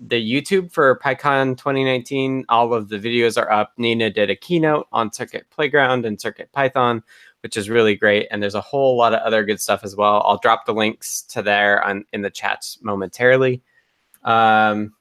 the 0.00 0.20
YouTube 0.20 0.72
for 0.72 0.98
PyCon 0.98 1.56
2019. 1.56 2.46
All 2.48 2.74
of 2.74 2.88
the 2.88 2.98
videos 2.98 3.40
are 3.40 3.50
up. 3.50 3.74
Nina 3.78 4.10
did 4.10 4.28
a 4.28 4.36
keynote 4.36 4.88
on 4.92 5.12
Circuit 5.12 5.46
Playground 5.50 6.04
and 6.04 6.20
Circuit 6.20 6.50
Python 6.50 7.02
which 7.42 7.56
is 7.56 7.70
really 7.70 7.94
great. 7.94 8.28
And 8.30 8.42
there's 8.42 8.54
a 8.54 8.60
whole 8.60 8.96
lot 8.96 9.14
of 9.14 9.20
other 9.20 9.44
good 9.44 9.60
stuff 9.60 9.84
as 9.84 9.96
well. 9.96 10.22
I'll 10.26 10.38
drop 10.38 10.66
the 10.66 10.74
links 10.74 11.22
to 11.22 11.42
there 11.42 11.82
on 11.84 12.04
in 12.12 12.22
the 12.22 12.30
chats 12.30 12.78
momentarily. 12.82 13.62
Um, 14.24 14.94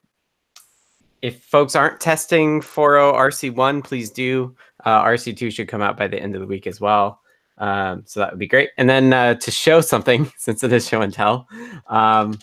if 1.21 1.43
folks 1.43 1.75
aren't 1.75 1.99
testing 1.99 2.61
4.0 2.61 3.15
RC1, 3.15 3.83
please 3.83 4.11
do. 4.11 4.55
Uh, 4.85 5.03
RC2 5.03 5.51
should 5.51 5.67
come 5.67 5.81
out 5.81 5.97
by 5.97 6.07
the 6.07 6.21
end 6.21 6.35
of 6.35 6.41
the 6.41 6.47
week 6.47 6.67
as 6.67 6.79
well. 6.79 7.21
Um, 7.57 8.03
so 8.05 8.19
that 8.19 8.31
would 8.31 8.39
be 8.39 8.47
great. 8.47 8.69
And 8.77 8.87
then 8.87 9.11
uh, 9.13 9.33
to 9.35 9.51
show 9.51 9.81
something, 9.81 10.31
since 10.37 10.63
it 10.63 10.71
is 10.71 10.87
show 10.87 11.01
and 11.01 11.13
tell, 11.13 11.47
um, 11.87 12.37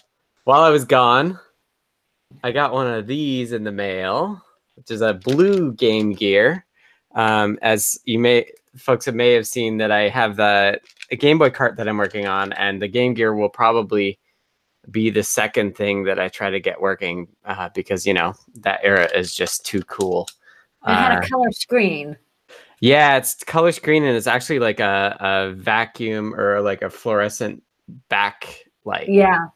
while 0.45 0.63
I 0.63 0.71
was 0.71 0.85
gone, 0.85 1.39
I 2.43 2.51
got 2.51 2.73
one 2.73 2.87
of 2.87 3.07
these 3.07 3.53
in 3.53 3.65
the 3.65 3.73
mail, 3.73 4.43
which 4.75 4.91
is 4.91 5.01
a 5.01 5.15
blue 5.15 5.73
Game 5.73 6.13
Gear. 6.13 6.67
Um, 7.15 7.59
as 7.63 7.99
you 8.05 8.19
may 8.19 8.51
folks 8.77 9.05
have 9.07 9.15
may 9.15 9.33
have 9.33 9.47
seen 9.47 9.77
that 9.79 9.91
I 9.91 10.09
have 10.09 10.37
the 10.37 10.81
a 11.11 11.17
Game 11.17 11.39
Boy 11.39 11.51
cart 11.51 11.77
that 11.77 11.89
I'm 11.89 11.99
working 11.99 12.27
on, 12.27 12.53
and 12.55 12.81
the 12.81 12.89
Game 12.89 13.15
Gear 13.15 13.35
will 13.35 13.49
probably 13.49 14.19
be 14.91 15.09
the 15.11 15.23
second 15.23 15.77
thing 15.77 16.05
that 16.05 16.19
I 16.19 16.29
try 16.29 16.51
to 16.51 16.61
get 16.61 16.81
working 16.81 17.29
uh, 17.45 17.71
because 17.75 18.07
you 18.07 18.13
know 18.15 18.35
that 18.61 18.81
era 18.83 19.09
is 19.15 19.35
just 19.35 19.65
too 19.65 19.83
cool. 19.83 20.29
It 20.87 20.93
had 20.93 21.17
Uh, 21.19 21.21
a 21.25 21.29
color 21.29 21.51
screen. 21.53 22.17
yeah, 22.81 23.17
it's 23.17 23.43
color 23.45 23.73
screen 23.73 24.05
and 24.05 24.15
it's 24.17 24.27
actually 24.27 24.59
like 24.59 24.81
a, 24.81 25.17
a 25.21 25.53
vacuum 25.55 26.35
or 26.35 26.61
like 26.61 26.83
a 26.83 26.91
fluorescent 26.91 27.63
backlight, 28.11 29.07
Yeah. 29.09 29.47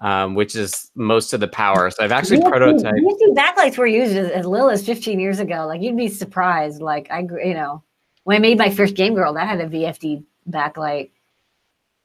um, 0.00 0.34
which 0.36 0.54
is 0.54 0.90
most 0.94 1.32
of 1.32 1.40
the 1.40 1.48
power. 1.48 1.90
So 1.90 2.04
I've 2.04 2.12
actually 2.12 2.38
VFD 2.38 2.52
prototyped. 2.52 3.00
VFD 3.00 3.34
backlights 3.34 3.78
were 3.78 3.86
used 3.86 4.16
as, 4.16 4.30
as 4.30 4.46
little 4.46 4.70
as 4.70 4.84
15 4.86 5.18
years 5.18 5.40
ago. 5.40 5.66
Like 5.66 5.82
you'd 5.82 5.96
be 5.96 6.08
surprised. 6.08 6.80
Like 6.80 7.08
I, 7.10 7.20
you 7.44 7.54
know, 7.54 7.82
when 8.26 8.36
I 8.36 8.40
made 8.40 8.58
my 8.58 8.70
first 8.70 8.96
Game 8.96 9.14
Grrl, 9.14 9.34
that 9.34 9.46
had 9.46 9.60
a 9.60 9.68
VFD 9.68 10.24
backlight, 10.50 11.10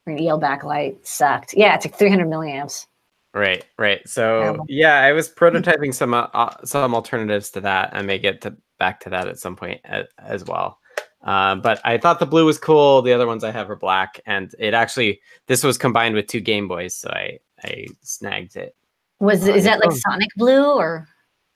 or 0.06 0.12
an 0.12 0.24
EL 0.24 0.40
backlight. 0.40 1.04
Sucked. 1.04 1.52
Yeah, 1.52 1.74
it's 1.74 1.84
like 1.84 1.96
300 1.96 2.28
milliamps. 2.28 2.86
Right, 3.34 3.66
right. 3.76 4.08
So 4.08 4.64
yeah, 4.68 5.00
I 5.00 5.10
was 5.10 5.28
prototyping 5.28 5.92
some 5.92 6.14
uh, 6.14 6.28
uh, 6.32 6.64
some 6.64 6.94
alternatives 6.94 7.50
to 7.50 7.60
that. 7.62 7.90
I 7.92 8.02
may 8.02 8.20
get 8.20 8.40
to 8.42 8.56
back 8.78 9.00
to 9.00 9.10
that 9.10 9.26
at 9.26 9.40
some 9.40 9.56
point 9.56 9.80
a, 9.84 10.04
as 10.16 10.44
well. 10.44 10.78
Um, 11.22 11.60
but 11.60 11.80
I 11.84 11.98
thought 11.98 12.20
the 12.20 12.26
blue 12.26 12.44
was 12.44 12.58
cool. 12.58 13.02
The 13.02 13.12
other 13.12 13.26
ones 13.26 13.42
I 13.42 13.50
have 13.50 13.68
are 13.68 13.74
black, 13.74 14.20
and 14.24 14.54
it 14.60 14.74
actually 14.74 15.20
this 15.48 15.64
was 15.64 15.76
combined 15.76 16.14
with 16.14 16.28
two 16.28 16.40
Game 16.40 16.68
Boys, 16.68 16.94
so 16.94 17.10
I 17.10 17.40
I 17.64 17.86
snagged 18.02 18.54
it. 18.54 18.76
Was 19.18 19.48
is 19.48 19.64
that 19.64 19.80
like 19.80 19.90
Sonic 19.90 20.30
Blue 20.36 20.76
or? 20.76 21.08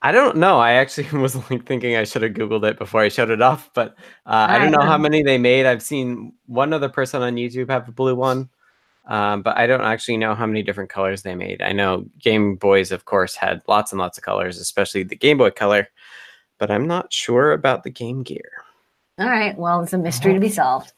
I 0.07 0.13
don't 0.13 0.37
know. 0.37 0.61
I 0.61 0.75
actually 0.75 1.09
was 1.19 1.35
like 1.51 1.67
thinking 1.67 1.97
I 1.97 2.05
should 2.05 2.23
have 2.23 2.35
googled 2.35 2.63
it 2.63 2.79
before 2.79 3.01
I 3.01 3.09
showed 3.09 3.29
it 3.29 3.43
off, 3.43 3.71
but 3.75 3.97
uh, 4.25 4.47
I 4.49 4.57
don't 4.61 4.71
know 4.71 4.87
how 4.87 4.97
many 4.97 5.25
they 5.25 5.37
made. 5.37 5.67
I've 5.67 5.83
seen 5.83 6.33
one 6.47 6.73
other 6.73 6.89
person 6.89 7.23
on 7.23 7.35
YouTube 7.35 7.69
have 7.71 7.89
a 7.89 7.93
blue 7.93 8.15
one, 8.15 8.49
um, 9.07 9.43
but 9.43 9.59
I 9.59 9.67
don't 9.67 9.81
actually 9.81 10.19
know 10.19 10.37
how 10.37 10.47
many 10.47 10.63
different 10.63 10.91
colors 10.91 11.23
they 11.23 11.35
made. 11.35 11.61
I 11.61 11.73
know 11.73 12.05
Game 12.21 12.55
Boys, 12.55 12.93
of 12.93 13.05
course, 13.05 13.35
had 13.35 13.63
lots 13.67 13.91
and 13.91 13.99
lots 13.99 14.17
of 14.17 14.23
colors, 14.23 14.61
especially 14.61 15.03
the 15.03 15.17
Game 15.17 15.39
Boy 15.39 15.51
Color, 15.51 15.89
but 16.59 16.71
I'm 16.71 16.87
not 16.87 17.13
sure 17.13 17.51
about 17.51 17.83
the 17.83 17.91
Game 17.91 18.23
Gear. 18.23 18.53
All 19.19 19.27
right. 19.27 19.59
Well, 19.59 19.83
it's 19.83 19.93
a 19.93 19.99
mystery 19.99 20.35
to 20.35 20.39
be 20.39 20.51
solved. 20.51 20.93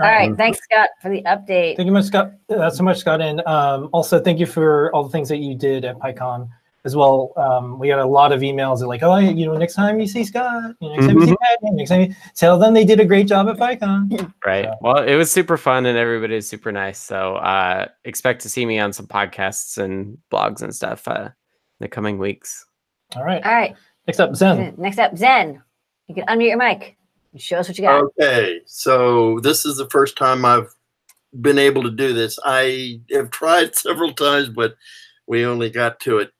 All 0.00 0.06
All 0.06 0.10
right. 0.10 0.30
right. 0.30 0.38
Thanks, 0.38 0.60
Scott, 0.64 0.88
for 1.02 1.10
the 1.10 1.20
update. 1.24 1.76
Thank 1.76 1.84
you 1.84 1.92
much, 1.92 2.06
Scott. 2.06 2.32
Uh, 2.48 2.70
so 2.70 2.82
much, 2.82 2.96
Scott. 2.96 3.20
And 3.20 3.46
um, 3.46 3.90
also, 3.92 4.18
thank 4.18 4.38
you 4.38 4.46
for 4.46 4.90
all 4.94 5.04
the 5.04 5.10
things 5.10 5.28
that 5.28 5.38
you 5.38 5.54
did 5.54 5.84
at 5.84 5.98
PyCon 5.98 6.48
as 6.86 6.96
well. 6.96 7.32
Um, 7.36 7.78
we 7.78 7.88
got 7.88 7.98
a 7.98 8.06
lot 8.06 8.32
of 8.32 8.40
emails 8.40 8.78
that 8.78 8.86
like, 8.86 9.02
oh, 9.02 9.16
you 9.18 9.44
know, 9.44 9.56
next 9.56 9.74
time 9.74 10.00
you 10.00 10.06
see 10.06 10.24
Scott, 10.24 10.74
you 10.80 10.88
know, 10.88 10.94
next 10.94 11.06
time 11.08 11.18
you 11.18 11.26
see 11.26 11.36
Patty, 11.42 11.74
next 11.74 11.90
time 11.90 12.00
you 12.02 12.14
tell 12.34 12.58
them 12.58 12.72
they 12.72 12.84
did 12.84 13.00
a 13.00 13.04
great 13.04 13.26
job 13.26 13.48
at 13.48 13.56
PyCon. 13.56 14.32
Right. 14.46 14.64
Yeah. 14.64 14.74
Well, 14.80 15.02
it 15.02 15.16
was 15.16 15.30
super 15.30 15.56
fun 15.58 15.84
and 15.84 15.98
everybody's 15.98 16.48
super 16.48 16.70
nice. 16.70 17.00
So 17.00 17.36
uh, 17.36 17.88
expect 18.04 18.42
to 18.42 18.48
see 18.48 18.64
me 18.64 18.78
on 18.78 18.92
some 18.92 19.06
podcasts 19.06 19.76
and 19.76 20.16
blogs 20.32 20.62
and 20.62 20.74
stuff 20.74 21.06
uh, 21.08 21.24
in 21.24 21.30
the 21.80 21.88
coming 21.88 22.18
weeks. 22.18 22.64
All 23.16 23.24
right. 23.24 23.44
All 23.44 23.52
right. 23.52 23.74
Next 24.06 24.20
up, 24.20 24.34
Zen. 24.36 24.74
Next 24.78 24.98
up, 24.98 25.16
Zen. 25.16 25.60
You 26.06 26.14
can 26.14 26.24
unmute 26.26 26.48
your 26.48 26.58
mic. 26.58 26.96
and 27.32 27.42
Show 27.42 27.58
us 27.58 27.68
what 27.68 27.76
you 27.76 27.84
got. 27.84 28.04
Okay, 28.20 28.60
so 28.64 29.40
this 29.40 29.66
is 29.66 29.76
the 29.76 29.90
first 29.90 30.16
time 30.16 30.44
I've 30.44 30.72
been 31.40 31.58
able 31.58 31.82
to 31.82 31.90
do 31.90 32.12
this. 32.12 32.38
I 32.44 33.00
have 33.10 33.30
tried 33.30 33.74
several 33.74 34.12
times, 34.12 34.48
but 34.48 34.76
we 35.26 35.44
only 35.44 35.70
got 35.70 35.98
to 36.00 36.18
it. 36.18 36.30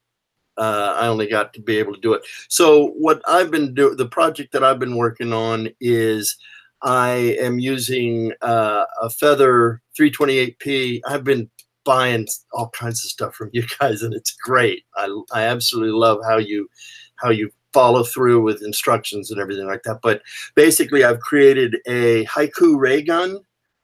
Uh, 0.58 0.94
I 0.96 1.06
only 1.06 1.26
got 1.26 1.52
to 1.54 1.60
be 1.60 1.78
able 1.78 1.94
to 1.94 2.00
do 2.00 2.14
it. 2.14 2.22
So 2.48 2.88
what 2.98 3.20
I've 3.26 3.50
been 3.50 3.74
doing, 3.74 3.96
the 3.96 4.08
project 4.08 4.52
that 4.52 4.64
I've 4.64 4.78
been 4.78 4.96
working 4.96 5.32
on 5.32 5.68
is 5.80 6.36
I 6.82 7.36
am 7.40 7.58
using 7.58 8.32
uh, 8.42 8.84
a 9.00 9.10
Feather 9.10 9.82
328p. 9.98 11.00
I've 11.06 11.24
been 11.24 11.50
buying 11.84 12.26
all 12.52 12.68
kinds 12.70 13.04
of 13.04 13.10
stuff 13.10 13.34
from 13.34 13.50
you 13.52 13.64
guys, 13.80 14.02
and 14.02 14.14
it's 14.14 14.32
great. 14.32 14.84
I 14.96 15.08
I 15.32 15.42
absolutely 15.42 15.92
love 15.92 16.20
how 16.26 16.38
you 16.38 16.68
how 17.16 17.30
you 17.30 17.50
follow 17.76 18.02
through 18.02 18.40
with 18.40 18.62
instructions 18.62 19.30
and 19.30 19.38
everything 19.38 19.66
like 19.66 19.82
that. 19.82 20.00
But 20.02 20.22
basically 20.54 21.04
I've 21.04 21.20
created 21.20 21.76
a 21.86 22.24
haiku 22.24 22.78
ray 22.78 23.02
gun. 23.02 23.38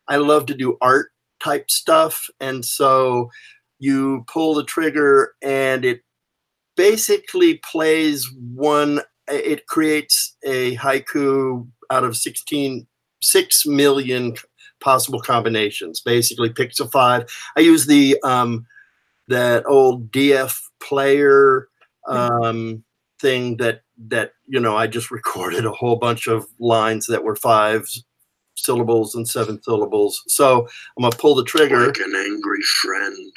I 0.09 0.17
love 0.17 0.47
to 0.47 0.55
do 0.55 0.79
art 0.81 1.11
type 1.45 1.71
stuff. 1.71 2.29
And 2.41 2.65
so 2.65 3.31
you 3.79 4.25
pull 4.29 4.55
the 4.55 4.65
trigger 4.65 5.35
and 5.43 5.85
it 5.85 6.01
basically 6.77 7.59
plays 7.59 8.29
one, 8.55 9.01
it 9.29 9.67
creates 9.67 10.37
a 10.45 10.77
haiku 10.77 11.67
out 11.91 12.05
of 12.05 12.17
16, 12.17 12.87
6 13.21 13.67
million 13.67 14.35
possible 14.81 15.21
combinations, 15.21 16.01
basically 16.01 16.51
picks 16.51 16.81
a 16.81 16.89
five. 16.89 17.25
I 17.57 17.61
use 17.61 17.87
the, 17.87 18.19
um, 18.25 18.67
that 19.29 19.65
old 19.67 20.11
DF 20.11 20.61
player, 20.81 21.69
um, 22.09 22.83
thing 23.23 23.57
that 23.57 23.83
that 24.09 24.33
you 24.47 24.61
know 24.61 24.77
I 24.77 24.87
just 24.87 25.11
recorded 25.19 25.65
a 25.65 25.73
whole 25.73 25.97
bunch 25.97 26.27
of 26.27 26.47
lines 26.59 27.07
that 27.07 27.25
were 27.25 27.37
five 27.37 27.87
syllables 28.57 29.15
and 29.15 29.27
seven 29.27 29.63
syllables. 29.63 30.23
So 30.27 30.69
I'm 30.99 31.03
gonna 31.03 31.17
pull 31.17 31.35
the 31.35 31.45
trigger. 31.45 31.87
Like 31.87 32.01
an 32.01 32.15
angry 32.15 32.63
friend 32.83 33.33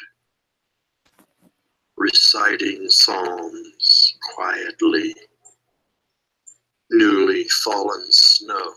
reciting 1.97 2.89
psalms 2.89 4.17
quietly. 4.33 5.15
Newly 6.91 7.45
fallen 7.63 8.05
snow. 8.11 8.71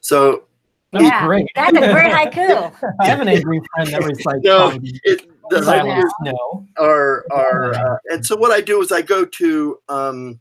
So 0.00 0.44
That 0.92 1.02
yeah, 1.02 1.26
great. 1.26 1.46
that's 1.54 1.76
a 1.76 1.92
great 1.92 2.12
haiku. 2.12 2.72
I 3.00 3.06
have 3.06 3.20
an 3.20 3.28
angry 3.28 3.60
friend 3.74 3.90
that 3.90 4.02
was 4.02 4.24
like, 4.24 4.42
No, 4.42 4.68
um, 4.68 4.80
it, 4.82 5.28
the 5.50 5.62
silence, 5.62 6.04
haikus 6.04 6.32
no. 6.32 6.66
are 6.78 7.26
are 7.30 7.74
uh, 7.74 7.96
and 8.06 8.24
so 8.24 8.36
what 8.36 8.50
I 8.52 8.60
do 8.60 8.80
is 8.80 8.90
I 8.90 9.02
go 9.02 9.24
to 9.24 9.78
um, 9.88 10.40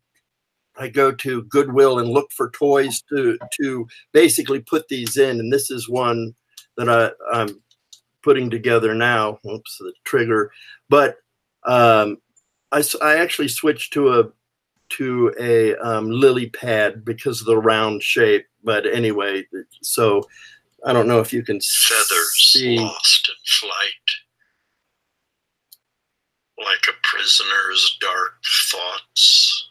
I 0.78 0.88
go 0.88 1.12
to 1.12 1.44
Goodwill 1.44 2.00
and 2.00 2.10
look 2.10 2.32
for 2.32 2.50
toys 2.52 3.02
to 3.10 3.38
to 3.62 3.88
basically 4.14 4.60
put 4.62 4.88
these 4.88 5.18
in, 5.18 5.40
and 5.40 5.52
this 5.52 5.70
is 5.70 5.90
one 5.90 6.34
that 6.78 6.88
I, 6.90 7.12
I'm 7.34 7.62
putting 8.24 8.50
together 8.50 8.94
now. 8.94 9.40
Oops, 9.46 9.78
the 9.80 9.94
trigger, 10.06 10.52
but 10.90 11.18
um, 11.68 12.18
I 12.72 12.80
s- 12.80 12.96
I 13.02 13.18
actually 13.18 13.48
switched 13.50 13.94
to 13.94 14.20
a 14.20 14.24
to 14.90 15.34
a 15.40 15.76
um, 15.78 16.10
lily 16.10 16.50
pad 16.50 17.04
because 17.06 17.42
of 17.42 17.48
the 17.48 17.58
round 17.58 18.02
shape. 18.02 18.46
But 18.64 18.86
anyway, 18.86 19.46
so 19.82 20.24
I 20.86 20.94
don't 20.94 21.08
know 21.08 21.20
if 21.20 21.32
you 21.34 21.44
can 21.44 21.60
Feathers 21.60 22.34
see. 22.52 22.80
lost 22.80 23.30
in 23.30 23.36
flight. 23.70 24.08
Like 26.66 26.88
a 26.90 26.94
prisoner's 27.04 27.98
dark 28.02 28.34
thoughts. 28.72 29.70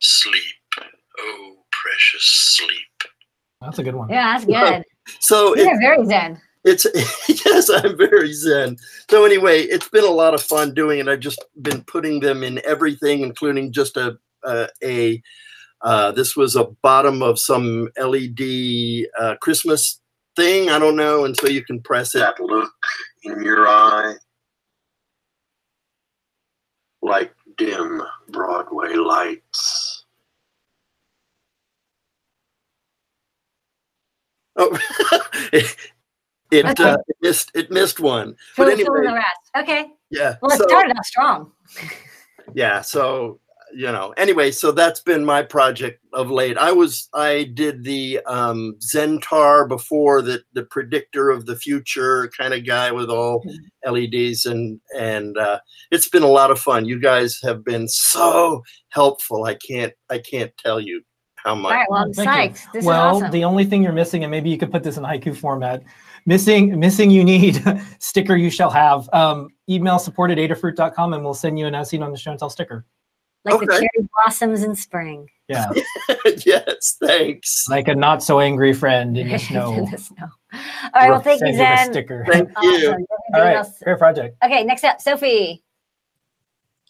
Sleep. 0.00 0.42
Oh, 1.18 1.56
precious 1.72 2.24
sleep. 2.56 3.12
That's 3.60 3.78
a 3.78 3.82
good 3.82 3.94
one. 3.94 4.08
Yeah, 4.10 4.32
that's 4.38 4.44
good. 4.44 4.84
So 5.20 5.54
it, 5.54 5.64
You're 5.64 5.80
very 5.80 6.04
zen. 6.06 6.40
It's 6.66 6.86
yes 7.46 7.70
i'm 7.70 7.98
very 7.98 8.34
zen 8.34 8.76
so 9.10 9.26
anyway 9.26 9.62
it's 9.62 9.90
been 9.90 10.04
a 10.04 10.08
lot 10.10 10.34
of 10.34 10.42
fun 10.42 10.74
doing 10.74 11.00
it 11.00 11.08
i've 11.08 11.20
just 11.20 11.44
been 11.62 11.82
putting 11.84 12.20
them 12.20 12.44
in 12.44 12.62
everything 12.66 13.22
including 13.22 13.72
just 13.72 13.98
a 13.98 14.18
a, 14.46 14.68
a 14.84 15.22
uh, 15.82 16.12
this 16.12 16.36
was 16.36 16.56
a 16.56 16.66
bottom 16.82 17.22
of 17.22 17.38
some 17.38 17.88
led 17.98 18.40
uh, 19.20 19.36
christmas 19.42 20.00
thing 20.36 20.70
i 20.70 20.78
don't 20.78 20.96
know 20.96 21.24
and 21.26 21.36
so 21.38 21.48
you 21.48 21.64
can 21.64 21.80
press 21.82 22.14
it 22.16 22.20
That 22.20 22.40
look 22.40 22.72
in 23.24 23.42
your 23.44 23.68
eye. 23.68 24.16
Like 27.02 27.34
dim 27.58 28.02
Broadway 28.30 28.94
lights. 28.94 30.04
oh 34.56 34.78
it 36.50 36.64
it, 36.64 36.66
Okay. 36.80 36.90
uh, 36.90 36.96
it 37.08 37.16
missed 37.22 37.50
it 37.54 37.70
missed 37.70 38.00
one 38.00 38.34
Fill, 38.54 38.66
but 38.66 38.72
anyway 38.72 39.06
the 39.06 39.14
rest. 39.14 39.50
Okay. 39.58 39.90
yeah 40.10 40.36
Well, 40.42 40.52
it 40.52 40.58
so- 40.58 40.66
started 40.68 40.96
off 40.96 41.06
strong. 41.06 41.52
yeah 42.54 42.80
so 42.80 43.40
you 43.74 43.86
know 43.90 44.14
anyway 44.16 44.52
so 44.52 44.70
that's 44.70 45.00
been 45.00 45.24
my 45.24 45.42
project 45.42 46.00
of 46.12 46.30
late 46.30 46.56
i 46.56 46.70
was 46.70 47.08
i 47.14 47.50
did 47.54 47.82
the 47.82 48.20
um 48.26 48.76
zentar 48.78 49.66
before 49.68 50.22
the 50.22 50.40
the 50.52 50.62
predictor 50.66 51.30
of 51.30 51.46
the 51.46 51.56
future 51.56 52.30
kind 52.38 52.54
of 52.54 52.64
guy 52.64 52.92
with 52.92 53.10
all 53.10 53.44
leds 53.84 54.46
and 54.46 54.80
and 54.96 55.36
uh 55.36 55.58
it's 55.90 56.08
been 56.08 56.22
a 56.22 56.28
lot 56.28 56.52
of 56.52 56.60
fun 56.60 56.84
you 56.84 57.00
guys 57.00 57.40
have 57.42 57.64
been 57.64 57.88
so 57.88 58.62
helpful 58.90 59.42
i 59.44 59.54
can't 59.54 59.92
i 60.10 60.18
can't 60.18 60.56
tell 60.58 60.78
you 60.80 61.02
how 61.34 61.54
much 61.54 61.72
right. 61.72 61.86
Well, 61.88 62.02
I'm 62.02 62.12
Thank 62.12 62.56
psyched. 62.56 62.72
This 62.72 62.84
well, 62.84 63.16
is 63.18 63.22
awesome. 63.22 63.30
the 63.32 63.44
only 63.44 63.64
thing 63.64 63.80
you're 63.80 63.92
missing, 63.92 64.24
and 64.24 64.32
maybe 64.32 64.50
you 64.50 64.58
could 64.58 64.72
put 64.72 64.82
this 64.82 64.96
in 64.96 65.04
haiku 65.04 65.36
format. 65.36 65.80
Missing, 66.26 66.78
missing. 66.78 67.10
You 67.10 67.22
need 67.24 67.62
sticker. 68.00 68.36
You 68.36 68.50
shall 68.50 68.70
have. 68.70 69.08
Um, 69.12 69.48
email 69.68 69.98
support 69.98 70.30
at 70.30 70.38
adafruit.com 70.38 71.12
and 71.14 71.24
we'll 71.24 71.34
send 71.34 71.58
you 71.58 71.66
an 71.66 71.74
as 71.74 71.88
seen 71.90 72.02
on 72.02 72.10
the 72.10 72.18
show 72.18 72.30
and 72.32 72.38
tell 72.38 72.50
sticker. 72.50 72.84
like 73.44 73.60
the 73.60 73.66
cherry 73.66 74.08
blossoms 74.24 74.62
in 74.64 74.74
spring. 74.74 75.28
Yeah, 75.48 75.70
yes 76.44 76.96
thanks 77.00 77.66
like 77.70 77.86
a 77.86 77.94
not 77.94 78.20
so 78.20 78.40
angry 78.40 78.72
friend 78.74 79.16
in 79.16 79.28
the 79.28 79.38
snow. 79.48 79.74
in 79.74 79.88
the 79.90 79.96
snow. 79.98 80.26
All 80.52 80.58
right. 80.96 81.10
Well, 81.10 81.20
thank 81.20 81.40
you, 81.40 81.54
Send 81.54 81.60
a 81.60 81.76
Zen. 81.76 81.92
sticker. 81.92 82.26
thank 82.28 82.50
Awesome. 82.56 82.70
you 82.72 82.76
Everything 82.88 83.06
All 83.34 83.40
right, 83.40 83.56
else- 83.56 83.78
great 83.82 83.98
project. 83.98 84.36
Okay. 84.44 84.64
Next 84.64 84.82
up, 84.82 85.00
Sophy. 85.00 85.62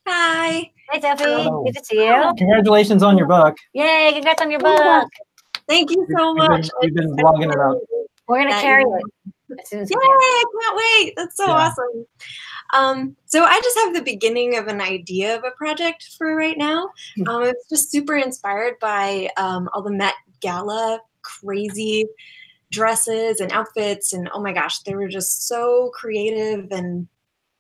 Hi. 0.07 0.71
Hey, 0.91 1.01
Sophy. 1.03 1.25
Hello. 1.25 1.65
Good 1.65 1.77
to 1.77 1.85
see 1.85 2.07
you. 2.07 2.33
Congratulations 2.39 3.03
on 3.03 3.19
your 3.19 3.27
book. 3.27 3.57
Yay! 3.75 4.11
Congrats 4.15 4.41
on 4.41 4.51
your 4.51 4.61
book. 4.61 5.09
Thank 5.69 5.91
you 5.91 6.07
so 6.17 6.29
You've 6.29 6.37
been- 6.39 6.49
much. 6.51 6.69
you've 6.83 6.95
been 6.95 7.17
blogging 7.17 7.53
it 7.53 7.59
up. 7.59 7.77
We're 8.29 8.43
gonna 8.45 8.61
carry 8.61 8.83
you 8.83 9.01
it 9.51 9.61
as 9.61 9.73
as 9.73 9.91
Yay. 9.91 9.97
I 9.99 10.45
can't 10.61 10.77
wait. 10.77 11.15
That's 11.17 11.37
so 11.37 11.47
Yeah. 11.47 11.53
awesome. 11.53 12.07
Um, 12.75 13.17
so 13.27 13.45
I 13.45 13.61
just 13.63 13.79
have 13.79 13.95
the 13.95 14.03
beginning 14.03 14.57
of 14.57 14.67
an 14.67 14.81
idea 14.81 15.37
of 15.37 15.45
a 15.45 15.53
project 15.53 16.09
for 16.19 16.35
right 16.35 16.59
now. 16.59 16.91
Hmm. 17.17 17.29
Um, 17.29 17.43
it's 17.45 17.69
just 17.69 17.91
super 17.91 18.17
inspired 18.17 18.75
by 18.81 19.31
um, 19.37 19.69
all 19.73 19.83
the 19.83 19.93
Met 19.93 20.15
Gala 20.41 21.01
crazy 21.23 22.07
dresses 22.71 23.41
and 23.41 23.53
outfits. 23.53 24.13
And 24.13 24.29
oh 24.33 24.43
my 24.43 24.53
gosh, 24.53 24.81
they 24.81 24.95
were 24.95 25.09
just 25.09 25.47
so 25.47 25.91
creative. 25.95 26.73
And 26.73 27.07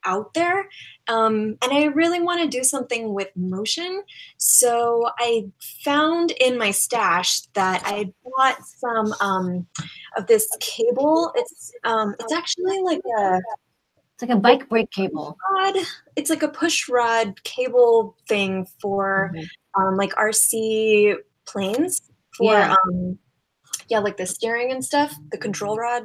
out 0.06 0.32
there. 0.34 0.68
Um, 1.08 1.58
and 1.62 1.72
I 1.72 1.84
really 1.86 2.20
want 2.20 2.40
to 2.40 2.48
do 2.48 2.64
something 2.64 3.12
with 3.12 3.28
motion. 3.36 4.02
So 4.38 5.10
I 5.18 5.46
found 5.84 6.30
in 6.40 6.56
my 6.58 6.70
stash 6.70 7.42
that 7.54 7.82
I 7.84 8.12
bought 8.24 8.64
some 8.64 9.12
um, 9.20 9.66
of 10.16 10.26
this 10.26 10.48
cable. 10.60 11.32
It's 11.34 11.72
um, 11.84 12.14
it's 12.20 12.32
actually 12.32 12.80
like 12.82 13.02
a 13.18 13.40
It's 14.14 14.22
like 14.22 14.30
a 14.30 14.36
bike 14.40 14.68
brake 14.68 14.90
cable. 14.90 15.36
rod. 15.54 15.74
It's 16.16 16.30
like 16.30 16.42
a 16.42 16.48
push 16.48 16.88
rod 16.88 17.42
cable 17.44 18.16
thing 18.28 18.66
for 18.80 19.34
um, 19.78 19.96
like 19.96 20.14
RC 20.14 21.16
planes 21.46 22.00
for 22.36 22.52
Yeah. 22.52 22.74
um, 22.88 23.18
yeah, 23.88 23.98
like 24.00 24.16
the 24.16 24.26
steering 24.26 24.72
and 24.72 24.84
stuff, 24.84 25.14
the 25.30 25.38
control 25.38 25.76
rod. 25.76 26.04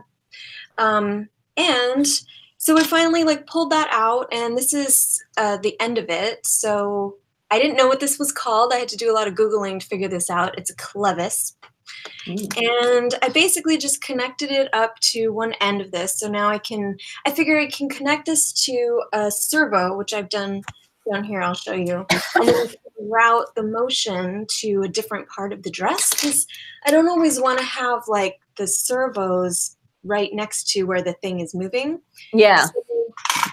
Um, 0.77 1.29
and 1.57 2.05
so 2.61 2.77
I 2.77 2.83
finally 2.83 3.23
like 3.23 3.47
pulled 3.47 3.71
that 3.71 3.87
out, 3.91 4.31
and 4.31 4.55
this 4.55 4.71
is 4.71 5.19
uh, 5.35 5.57
the 5.57 5.75
end 5.81 5.97
of 5.97 6.05
it. 6.09 6.45
So 6.45 7.17
I 7.49 7.57
didn't 7.57 7.75
know 7.75 7.87
what 7.87 7.99
this 7.99 8.19
was 8.19 8.31
called. 8.31 8.71
I 8.71 8.77
had 8.77 8.87
to 8.89 8.97
do 8.97 9.11
a 9.11 9.15
lot 9.15 9.27
of 9.27 9.33
googling 9.33 9.79
to 9.79 9.87
figure 9.87 10.07
this 10.07 10.29
out. 10.29 10.59
It's 10.59 10.69
a 10.69 10.75
clevis. 10.75 11.53
And 12.27 13.15
I 13.23 13.29
basically 13.33 13.79
just 13.79 14.03
connected 14.03 14.51
it 14.51 14.69
up 14.75 14.99
to 14.99 15.29
one 15.29 15.55
end 15.59 15.81
of 15.81 15.89
this. 15.89 16.19
So 16.19 16.29
now 16.29 16.49
I 16.49 16.59
can, 16.59 16.97
I 17.25 17.31
figure 17.31 17.59
I 17.59 17.65
can 17.65 17.89
connect 17.89 18.27
this 18.27 18.53
to 18.65 19.01
a 19.11 19.31
servo, 19.31 19.97
which 19.97 20.13
I've 20.13 20.29
done 20.29 20.61
down 21.11 21.23
here. 21.23 21.41
I'll 21.41 21.55
show 21.55 21.73
you. 21.73 22.05
And 22.35 22.47
then 22.47 22.67
route 23.09 23.47
the 23.55 23.63
motion 23.63 24.45
to 24.59 24.83
a 24.83 24.87
different 24.87 25.27
part 25.29 25.51
of 25.51 25.63
the 25.63 25.71
dress 25.71 26.11
because 26.11 26.45
I 26.85 26.91
don't 26.91 27.09
always 27.09 27.41
want 27.41 27.57
to 27.57 27.65
have 27.65 28.03
like 28.07 28.39
the 28.57 28.67
servos 28.67 29.75
right 30.03 30.33
next 30.33 30.69
to 30.71 30.83
where 30.83 31.01
the 31.01 31.13
thing 31.13 31.39
is 31.39 31.53
moving. 31.53 32.01
Yeah. 32.33 32.65
So 32.65 32.73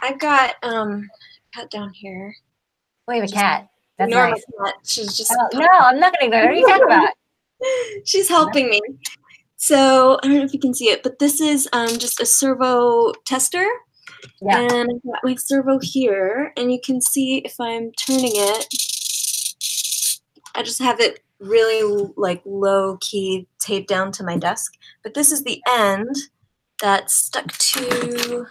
I've 0.02 0.18
got 0.18 0.54
um 0.62 1.08
cut 1.54 1.70
down 1.70 1.92
here. 1.92 2.34
We 3.06 3.18
have 3.18 3.28
a 3.28 3.32
cat. 3.32 3.68
That's 3.98 4.10
Norma 4.10 4.30
nice. 4.30 4.44
cat. 4.64 4.74
She's 4.84 5.16
just 5.16 5.34
Oh, 5.36 5.48
no, 5.58 5.66
I'm 5.66 5.98
not 5.98 6.14
gonna 6.18 6.26
ignore 6.26 6.40
her. 6.40 6.46
What 6.46 6.54
are 6.54 6.58
you 6.58 6.66
talking 6.66 6.84
about? 6.84 7.14
She's 8.04 8.28
helping 8.28 8.70
me. 8.70 8.80
So 9.56 10.18
I 10.22 10.28
don't 10.28 10.36
know 10.36 10.44
if 10.44 10.54
you 10.54 10.60
can 10.60 10.72
see 10.72 10.88
it, 10.88 11.02
but 11.02 11.18
this 11.18 11.40
is 11.40 11.68
um, 11.72 11.98
just 11.98 12.20
a 12.20 12.26
servo 12.26 13.12
tester. 13.26 13.66
Yeah. 14.40 14.60
And 14.60 14.90
I've 14.90 15.02
got 15.02 15.24
my 15.24 15.34
servo 15.34 15.80
here, 15.80 16.52
and 16.56 16.72
you 16.72 16.80
can 16.80 17.00
see 17.00 17.38
if 17.38 17.60
I'm 17.60 17.90
turning 17.92 18.32
it, 18.34 18.66
I 20.54 20.62
just 20.62 20.78
have 20.80 21.00
it 21.00 21.20
really 21.40 22.12
like 22.16 22.42
low 22.44 22.98
key 23.00 23.46
taped 23.58 23.88
down 23.88 24.12
to 24.12 24.24
my 24.24 24.36
desk. 24.36 24.74
But 25.02 25.14
this 25.14 25.32
is 25.32 25.42
the 25.42 25.60
end 25.68 26.14
that's 26.80 27.14
stuck 27.14 27.46
to 27.58 28.46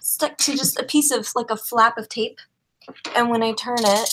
stuck 0.00 0.36
to 0.38 0.56
just 0.56 0.78
a 0.78 0.84
piece 0.84 1.10
of 1.10 1.28
like 1.34 1.50
a 1.50 1.56
flap 1.56 1.98
of 1.98 2.08
tape. 2.08 2.38
And 3.16 3.30
when 3.30 3.42
I 3.42 3.52
turn 3.52 3.78
it, 3.80 4.10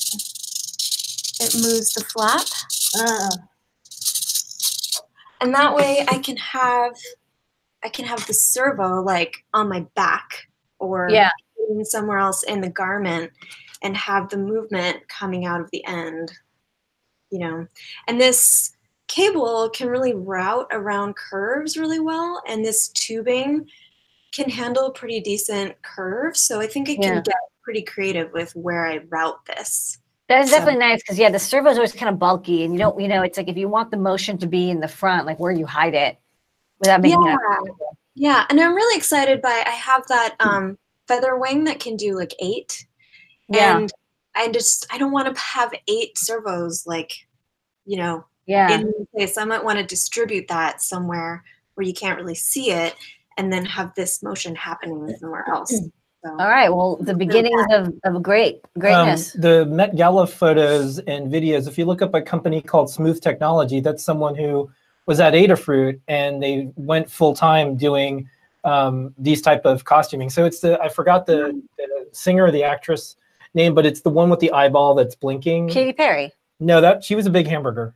it 1.39 1.55
moves 1.55 1.93
the 1.93 2.03
flap 2.03 2.45
Uh, 3.00 3.29
and 5.41 5.53
that 5.55 5.75
way 5.75 6.05
I 6.07 6.19
can 6.19 6.38
have 6.38 6.93
I 7.83 7.89
can 7.89 8.05
have 8.05 8.25
the 8.27 8.33
servo 8.33 9.01
like 9.01 9.43
on 9.53 9.69
my 9.69 9.86
back 9.95 10.48
or 10.79 11.10
Yeah. 11.10 11.29
somewhere 11.83 12.19
else 12.19 12.43
in 12.43 12.62
the 12.62 12.69
garment 12.69 13.31
and 13.81 13.95
have 13.98 14.29
the 14.29 14.38
movement 14.38 15.07
coming 15.07 15.45
out 15.45 15.62
of 15.62 15.69
the 15.71 15.83
end 15.86 16.31
you 17.31 17.39
know 17.39 17.65
and 18.07 18.19
this 18.19 18.71
cable 19.13 19.70
can 19.70 19.88
really 19.88 20.13
route 20.13 20.68
around 20.72 21.15
curves 21.15 21.77
really 21.77 22.00
well 22.00 22.41
and 22.48 22.63
this 22.63 22.89
tubing 22.89 23.68
can 24.32 24.50
handle 24.50 24.91
pretty 24.91 25.20
decent 25.20 25.80
curves 25.82 26.41
so 26.41 26.62
i 26.62 26.68
think 26.68 26.89
i 26.89 26.96
can 26.96 27.15
Yeah. 27.15 27.22
get 27.22 27.36
pretty 27.62 27.82
creative 27.82 28.32
with 28.32 28.56
where 28.56 28.88
i 28.88 29.00
route 29.10 29.46
this 29.46 30.00
that 30.32 30.44
is 30.44 30.50
So- 30.50 30.58
definitely 30.60 30.80
nice 30.80 31.01
because 31.01 31.20
yeah, 31.20 31.30
the 31.30 31.39
servo 31.39 31.72
is 31.72 31.77
always 31.77 31.91
kind 31.91 32.08
of 32.08 32.18
bulky, 32.18 32.63
and 32.63 32.72
you 32.72 32.80
don't, 32.80 32.98
you 32.98 33.10
know, 33.10 33.22
it's 33.22 33.38
like 33.38 33.50
if 33.50 33.58
you 33.58 33.68
want 33.68 33.91
the 33.91 33.98
motion 33.98 34.38
to 34.38 34.48
be 34.48 34.70
in 34.70 34.80
the 34.80 34.88
front, 34.88 35.25
like 35.25 35.38
where 35.41 35.51
you 35.51 35.65
hide 35.65 35.94
it, 35.94 36.18
without 36.80 37.01
making 37.01 37.22
yeah. 37.22 37.36
it. 37.36 37.74
Yeah, 38.16 38.46
and 38.50 38.57
I'm 38.57 38.74
really 38.74 38.98
excited 38.98 39.42
by 39.42 39.62
I 39.66 39.72
have 39.72 40.07
that 40.07 40.38
um 40.40 40.77
feather 41.09 41.38
wing 41.38 41.66
that 41.66 41.81
can 41.81 41.98
do 41.98 42.16
like 42.16 42.33
eight. 42.40 42.85
Yeah. 43.50 43.77
And 43.77 43.92
I 44.33 44.48
just 44.48 44.88
I 44.90 44.98
don't 44.98 45.12
want 45.12 45.35
to 45.35 45.42
have 45.42 45.74
eight 45.90 46.18
servos 46.18 46.85
like, 46.88 47.12
you 47.85 47.98
know, 47.98 48.24
Yeah. 48.46 48.72
in 48.72 48.88
one 48.88 49.08
place. 49.16 49.38
I 49.38 49.46
might 49.46 49.64
want 49.64 49.80
to 49.80 49.86
distribute 49.86 50.48
that 50.48 50.82
somewhere 50.82 51.44
where 51.75 51.86
you 51.86 51.94
can't 51.94 52.18
really 52.20 52.36
see 52.36 52.72
it 52.72 52.96
and 53.38 53.51
then 53.51 53.66
have 53.66 53.94
this 53.96 54.22
motion 54.22 54.56
happening 54.56 55.16
somewhere 55.20 55.46
else. 55.50 55.72
So 56.24 56.30
All 56.30 56.50
right. 56.50 56.70
Well, 56.70 56.98
the 56.98 57.16
beginnings 57.16 57.66
of, 57.72 57.94
of 58.04 58.22
great 58.22 58.56
Um, 58.75 58.82
greatness. 58.82 59.34
the 59.34 59.66
Met 59.66 59.96
Gala 59.96 60.27
photos 60.27 61.00
and 61.00 61.32
videos, 61.32 61.68
if 61.68 61.77
you 61.77 61.86
look 61.86 62.01
up 62.01 62.14
a 62.14 62.22
company 62.22 62.62
called 62.62 62.92
Smooth 62.92 63.22
Technology, 63.22 63.80
that's 63.80 64.04
someone 64.04 64.36
who 64.36 64.70
was 65.08 65.20
at 65.20 65.34
Adafruit 65.34 66.00
and 66.08 66.42
they 66.44 66.72
went 66.75 67.10
full 67.10 67.34
time 67.34 67.75
doing 67.75 68.30
um, 68.64 69.16
these 69.18 69.42
type 69.42 69.66
of 69.66 69.86
costuming. 69.86 70.30
So 70.30 70.46
it's 70.46 70.60
the 70.60 70.80
I 70.80 70.90
forgot 70.90 71.25
the, 71.25 71.60
the 71.77 72.08
singer 72.12 72.46
or 72.46 72.51
the 72.51 72.64
actress 72.64 73.16
name, 73.56 73.74
but 73.74 73.86
it's 73.88 74.01
the 74.01 74.12
one 74.12 74.30
with 74.30 74.40
the 74.40 74.51
eyeball 74.51 74.94
that's 74.94 75.16
blinking. 75.16 75.70
Katy 75.70 75.94
Perry. 75.94 76.32
No, 76.60 76.82
that 76.82 77.04
she 77.04 77.16
was 77.16 77.25
a 77.25 77.32
big 77.32 77.48
hamburger. 77.48 77.96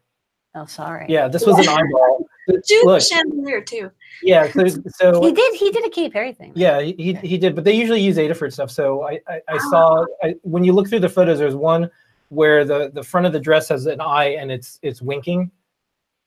Oh, 0.56 0.66
sorry. 0.66 1.06
Yeah, 1.10 1.28
this 1.28 1.46
was 1.46 1.58
an 1.60 1.68
eyeball. 1.68 2.26
Jude 2.68 2.86
Look, 2.86 3.02
chandelier 3.02 3.60
too. 3.62 3.92
yeah. 4.22 4.50
So, 4.52 4.66
so 4.98 5.22
He 5.22 5.32
did. 5.32 5.54
He 5.56 5.72
did 5.72 5.86
a 5.86 5.90
Katy 5.90 6.10
Perry 6.12 6.32
thing. 6.32 6.52
yeah, 6.56 6.80
he, 6.80 6.94
he 6.94 7.14
he 7.16 7.38
did, 7.38 7.56
but 7.56 7.64
they 7.64 7.74
usually 7.74 8.02
use 8.02 8.18
Adafruit 8.18 8.54
stuff. 8.54 8.70
So 8.72 9.04
I 9.04 9.20
I, 9.28 9.42
I 9.50 9.58
saw 9.70 10.06
I, 10.24 10.36
when 10.44 10.64
you 10.64 10.72
look 10.74 10.88
through 10.88 11.00
the 11.00 11.10
photos, 11.10 11.40
there's 11.40 11.56
one 11.56 11.90
where 12.30 12.64
the 12.64 12.92
the 12.94 13.04
front 13.04 13.26
of 13.26 13.34
the 13.34 13.40
dress 13.40 13.68
has 13.70 13.86
an 13.88 14.00
eye 14.00 14.36
and 14.40 14.52
it's 14.52 14.80
it's 14.84 15.02
winking. 15.02 15.50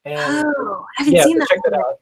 And 0.04 0.44
Oh, 0.46 0.84
I 0.98 1.02
haven't 1.02 1.14
yeah, 1.14 1.22
seen 1.24 1.34
so 1.36 1.38
that. 1.40 1.48
check 1.48 1.58
that 1.64 1.74
out. 1.74 2.00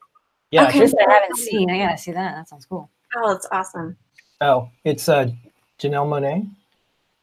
Yeah. 0.51 0.69
Okay. 0.69 0.81
check- 0.81 1.09
I 1.09 1.12
haven't 1.12 1.37
seen. 1.49 1.71
I 1.71 1.79
gotta 1.79 1.99
see 1.99 2.12
that. 2.12 2.35
That 2.37 2.49
sounds 2.49 2.65
cool. 2.67 2.89
Oh, 3.17 3.33
it's 3.33 3.47
awesome. 3.53 3.97
oh, 4.41 4.71
it's 4.85 5.09
uh 5.09 5.29
Janelle 5.79 6.07
Monáe. 6.09 6.49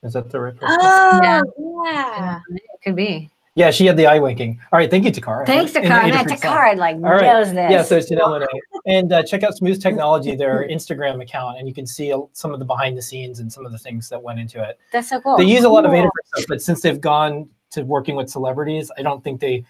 Is 0.04 0.14
that 0.14 0.30
the 0.30 0.40
right 0.40 0.56
person? 0.56 0.78
Oh, 0.80 1.20
Yeah. 1.24 1.42
yeah. 1.86 2.40
It 2.52 2.62
could 2.84 2.96
be. 2.96 3.30
Yeah, 3.56 3.70
she 3.70 3.86
had 3.86 3.98
the 3.98 4.08
eye 4.08 4.18
winking. 4.18 4.60
All 4.72 4.80
right, 4.80 4.90
thank 4.90 5.06
you, 5.06 5.12
Takara. 5.12 5.46
Thanks, 5.46 5.74
Takara. 5.74 6.10
Man, 6.10 6.26
Takara 6.26 6.76
like 6.76 6.96
All 6.96 7.02
right. 7.04 7.22
knows 7.22 7.54
this. 7.54 7.72
Yeah, 7.72 7.84
so 7.84 7.98
it's 7.98 8.10
Janelle 8.12 8.42
Monáe. 8.42 8.48
And 8.88 9.14
uh, 9.14 9.22
check 9.22 9.44
out 9.44 9.56
Smooth 9.56 9.80
Technology, 9.80 10.36
their 10.36 10.68
Instagram 10.72 11.22
account, 11.22 11.60
and 11.60 11.68
you 11.68 11.74
can 11.74 11.86
see 11.86 12.12
some 12.34 12.52
of 12.52 12.58
the 12.60 12.66
behind 12.66 12.98
the 12.98 13.02
scenes 13.02 13.40
and 13.40 13.54
some 13.54 13.64
of 13.64 13.72
the 13.72 13.78
things 13.78 14.10
that 14.10 14.22
went 14.22 14.40
into 14.40 14.64
it. 14.68 14.80
That's 14.92 15.10
so 15.10 15.22
cool. 15.22 15.38
they 15.38 15.44
use 15.44 15.64
a 15.66 15.70
lot 15.70 15.86
of 15.86 15.92
Cool. 15.92 16.02
Adafruit 16.02 16.10
stuff, 16.36 16.46
but 16.48 16.62
since 16.64 16.82
they've 16.82 17.00
gone 17.00 17.48
to 17.72 17.84
working 17.84 18.16
with 18.16 18.28
celebrities, 18.30 18.92
I 18.98 19.04
don't 19.04 19.24
think 19.24 19.40
they 19.40 19.64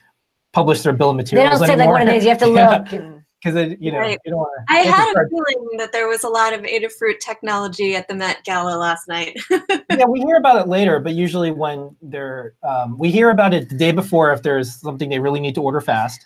publish 0.54 0.82
their 0.82 0.94
bill 0.94 1.10
of 1.10 1.18
materials. 1.18 1.60
They 1.60 1.68
don't 1.68 1.78
say 1.78 1.86
like 1.86 1.90
one 1.90 2.08
of 2.08 2.14
these. 2.14 2.24
You 2.24 2.30
have 2.30 2.40
to 2.40 2.46
look. 2.48 2.94
and- 2.94 3.23
because 3.44 3.76
you 3.80 3.92
know 3.92 4.00
Right. 4.00 4.20
you 4.26 4.32
don't 4.32 4.40
want 4.40 4.52
I 4.70 4.84
to. 4.84 4.92
had 4.92 5.16
a 5.18 5.28
feeling 5.30 5.78
that 5.78 5.92
there 5.92 6.08
was 6.08 6.24
a 6.24 6.30
lot 6.30 6.54
of 6.54 6.62
Adafruit 6.62 7.20
technology 7.20 7.96
at 7.96 8.08
the 8.08 8.16
Met 8.16 8.44
Gala 8.46 8.78
last 8.78 9.08
night. 9.08 9.38
yeah, 9.90 10.06
we 10.06 10.22
hear 10.22 10.38
about 10.38 10.62
it 10.62 10.68
later, 10.68 11.00
but 11.00 11.14
usually 11.14 11.52
when 11.52 11.96
they're 12.02 12.54
um, 12.64 12.98
we 12.98 13.12
hear 13.12 13.30
about 13.32 13.54
it 13.54 13.70
the 13.70 13.76
day 13.78 13.92
before 13.92 14.32
if 14.32 14.44
there's 14.44 14.76
something 14.76 15.10
they 15.10 15.20
really 15.20 15.40
need 15.40 15.56
to 15.56 15.62
order 15.62 15.82
fast, 15.82 16.26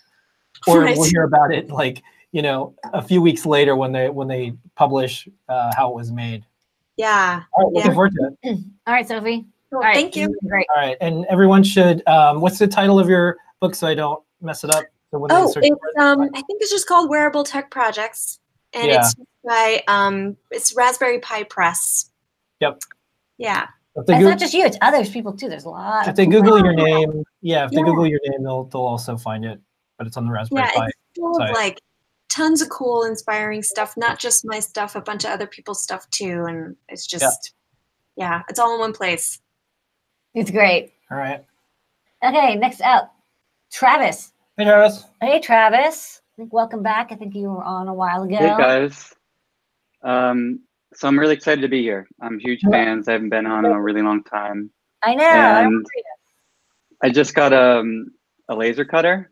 or 0.66 0.80
Right. 0.82 0.96
we'll 0.96 1.08
hear 1.10 1.24
about 1.24 1.52
it 1.52 1.70
like 1.70 2.02
you 2.32 2.42
know 2.42 2.74
a 2.92 3.02
few 3.02 3.20
weeks 3.22 3.44
later 3.46 3.74
when 3.74 3.92
they 3.92 4.08
when 4.10 4.28
they 4.28 4.52
publish 4.76 5.28
uh, 5.48 5.72
how 5.76 5.90
it 5.90 5.94
was 5.94 6.12
made. 6.12 6.44
yeah. 6.96 7.42
All 7.54 7.64
right, 7.64 7.72
looking 7.74 7.90
Yeah. 7.90 7.94
forward 7.94 8.12
to 8.12 8.36
it. 8.42 8.58
All 8.86 8.94
right, 8.94 9.06
Sophy. 9.08 9.46
Well, 9.70 9.80
All 9.82 9.86
right, 9.86 9.94
thank 9.94 10.16
you. 10.16 10.34
Great. 10.48 10.66
All 10.74 10.80
right, 10.82 10.96
and 11.00 11.26
everyone 11.26 11.62
should. 11.62 12.06
Um, 12.08 12.40
what's 12.40 12.58
the 12.58 12.66
title 12.68 12.98
of 12.98 13.08
your 13.08 13.36
book 13.60 13.74
so 13.74 13.86
I 13.86 13.94
don't 13.94 14.22
mess 14.40 14.62
it 14.64 14.70
up? 14.70 14.84
So 15.10 15.18
when 15.18 15.32
Oh, 15.32 15.50
search 15.50 15.64
it's 15.66 15.76
um 15.98 16.22
I 16.34 16.42
think 16.42 16.60
it's 16.60 16.70
just 16.70 16.86
called 16.86 17.08
Wearable 17.10 17.44
Tech 17.44 17.70
Projects. 17.70 18.38
And 18.74 18.88
Yeah. 18.88 19.00
it's 19.00 19.14
by 19.44 19.82
um 19.88 20.36
it's 20.50 20.74
Raspberry 20.76 21.18
Pi 21.20 21.44
Press. 21.44 22.10
Yep. 22.60 22.80
Yeah. 23.38 23.66
if 23.96 24.06
they, 24.06 24.14
It's 24.14 24.22
Goog- 24.22 24.30
not 24.30 24.38
just 24.38 24.54
you. 24.54 24.64
It's 24.64 24.76
others 24.82 25.10
people 25.10 25.32
too. 25.32 25.48
There's 25.48 25.64
a 25.64 25.70
lot. 25.70 26.08
if 26.08 26.14
they 26.16 26.26
people. 26.26 26.42
Google 26.42 26.58
your 26.64 26.74
name, 26.74 27.24
yeah, 27.40 27.64
if 27.64 27.70
they 27.70 27.82
Google 27.82 28.06
your 28.06 28.20
name, 28.26 28.42
they'll 28.42 28.64
they'll 28.64 28.82
also 28.82 29.16
find 29.16 29.44
it. 29.44 29.60
But 29.96 30.06
it's 30.06 30.16
on 30.16 30.26
the 30.26 30.32
Raspberry 30.32 30.62
Yeah, 30.62 30.72
Pi. 30.74 30.86
it's 30.86 30.96
full 31.18 31.34
site. 31.34 31.50
of 31.50 31.56
like 31.56 31.80
tons 32.28 32.60
of 32.62 32.68
cool, 32.68 33.04
inspiring 33.04 33.62
stuff. 33.62 33.96
Not 33.96 34.18
just 34.18 34.44
my 34.44 34.60
stuff, 34.60 34.94
a 34.94 35.00
bunch 35.00 35.24
of 35.24 35.30
other 35.30 35.46
people's 35.46 35.82
stuff 35.82 36.08
too. 36.10 36.44
And 36.46 36.76
it's 36.88 37.06
just 37.06 37.54
yeah, 38.16 38.42
it's 38.48 38.58
all 38.58 38.74
in 38.74 38.80
one 38.80 38.92
place. 38.92 39.40
It's 40.34 40.50
great. 40.50 40.92
All 41.10 41.16
right. 41.16 41.44
Okay, 42.22 42.54
next 42.56 42.80
up, 42.82 43.14
Travis. 43.72 44.32
Hey, 44.58 44.64
Travis. 44.64 45.04
Hey, 45.20 45.38
Travis. 45.38 46.20
I 46.20 46.42
think 46.42 46.52
welcome 46.52 46.82
back. 46.82 47.12
I 47.12 47.14
think 47.14 47.32
you 47.36 47.48
were 47.48 47.62
on 47.62 47.86
a 47.86 47.94
while 47.94 48.24
ago. 48.24 48.34
Hey 48.34 48.48
guys. 48.48 49.14
Um, 50.02 50.60
so 50.94 51.06
I'm 51.06 51.16
really 51.16 51.34
excited 51.34 51.60
to 51.60 51.68
be 51.68 51.80
here. 51.82 52.08
I'm 52.20 52.40
huge 52.40 52.62
fans. 52.68 53.06
I 53.06 53.12
haven't 53.12 53.28
been 53.28 53.46
on 53.46 53.64
in 53.64 53.70
a 53.70 53.80
really 53.80 54.02
long 54.02 54.24
time. 54.24 54.72
I 55.04 55.14
know. 55.14 55.24
I 55.24 55.60
And 55.60 55.66
remember. 55.66 55.88
I 57.04 57.10
just 57.10 57.36
got 57.36 57.52
um, 57.52 58.08
a 58.48 58.56
laser 58.56 58.84
cutter. 58.84 59.30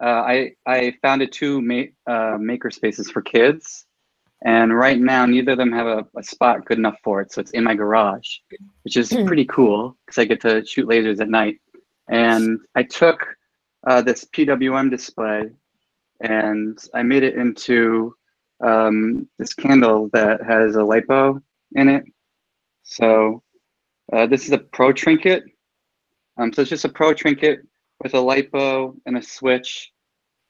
Uh, 0.00 0.22
I 0.26 0.52
I 0.64 0.94
founded 1.02 1.32
two 1.32 1.60
ma- 1.60 1.90
uh, 2.06 2.38
maker 2.38 2.70
spaces 2.70 3.10
for 3.10 3.20
kids, 3.20 3.84
And 4.44 4.76
right 4.76 5.00
now, 5.00 5.26
neither 5.26 5.52
of 5.52 5.58
them 5.58 5.72
have 5.72 5.86
a, 5.88 6.06
a 6.16 6.22
spot 6.22 6.64
good 6.66 6.78
enough 6.78 6.98
for 7.02 7.20
it. 7.20 7.32
So 7.32 7.40
it's 7.40 7.52
in 7.52 7.64
my 7.64 7.74
garage, 7.74 8.28
which 8.84 8.96
is 8.96 9.08
pretty 9.26 9.44
cool 9.46 9.96
because 10.06 10.18
I 10.18 10.24
get 10.24 10.40
to 10.42 10.64
shoot 10.64 10.88
lasers 10.88 11.20
at 11.20 11.28
night. 11.28 11.60
And 12.08 12.60
I 12.76 12.82
took 12.84 13.26
uh, 13.86 14.02
this 14.02 14.24
PWM 14.24 14.90
display 14.90 15.50
and 16.22 16.78
I 16.94 17.02
made 17.02 17.24
it 17.24 17.34
into 17.34 18.14
um, 18.64 19.28
this 19.38 19.54
candle 19.54 20.08
that 20.12 20.42
has 20.42 20.76
a 20.76 20.80
lipo 20.80 21.42
in 21.72 21.88
it. 21.88 22.04
So 22.84 23.42
uh, 24.12 24.26
this 24.26 24.46
is 24.46 24.52
a 24.52 24.58
pro 24.58 24.92
trinket. 24.92 25.44
Um, 26.38 26.52
so 26.52 26.62
it's 26.62 26.70
just 26.70 26.84
a 26.84 26.88
pro 26.88 27.12
trinket 27.12 27.60
with 28.02 28.14
a 28.14 28.18
lipo 28.18 28.94
and 29.06 29.18
a 29.18 29.22
switch 29.22 29.92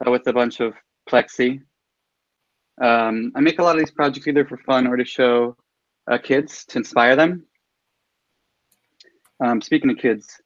uh, 0.04 0.10
with 0.10 0.26
a 0.26 0.32
bunch 0.32 0.60
of 0.60 0.74
plexi. 1.08 1.60
Um, 2.80 3.32
I 3.34 3.40
make 3.40 3.58
a 3.58 3.62
lot 3.62 3.76
of 3.76 3.80
these 3.80 3.90
projects 3.90 4.26
either 4.26 4.44
for 4.44 4.58
fun 4.58 4.86
or 4.86 4.96
to 4.96 5.04
show 5.04 5.56
uh, 6.10 6.18
kids 6.18 6.64
to 6.66 6.78
inspire 6.78 7.16
them. 7.16 7.46
Um, 9.40 9.60
speaking 9.60 9.90
of 9.90 9.98
kids, 9.98 10.40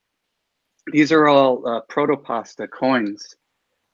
these 0.92 1.12
are 1.12 1.26
all 1.28 1.66
uh, 1.66 1.80
protopasta 1.90 2.68
coins 2.70 3.34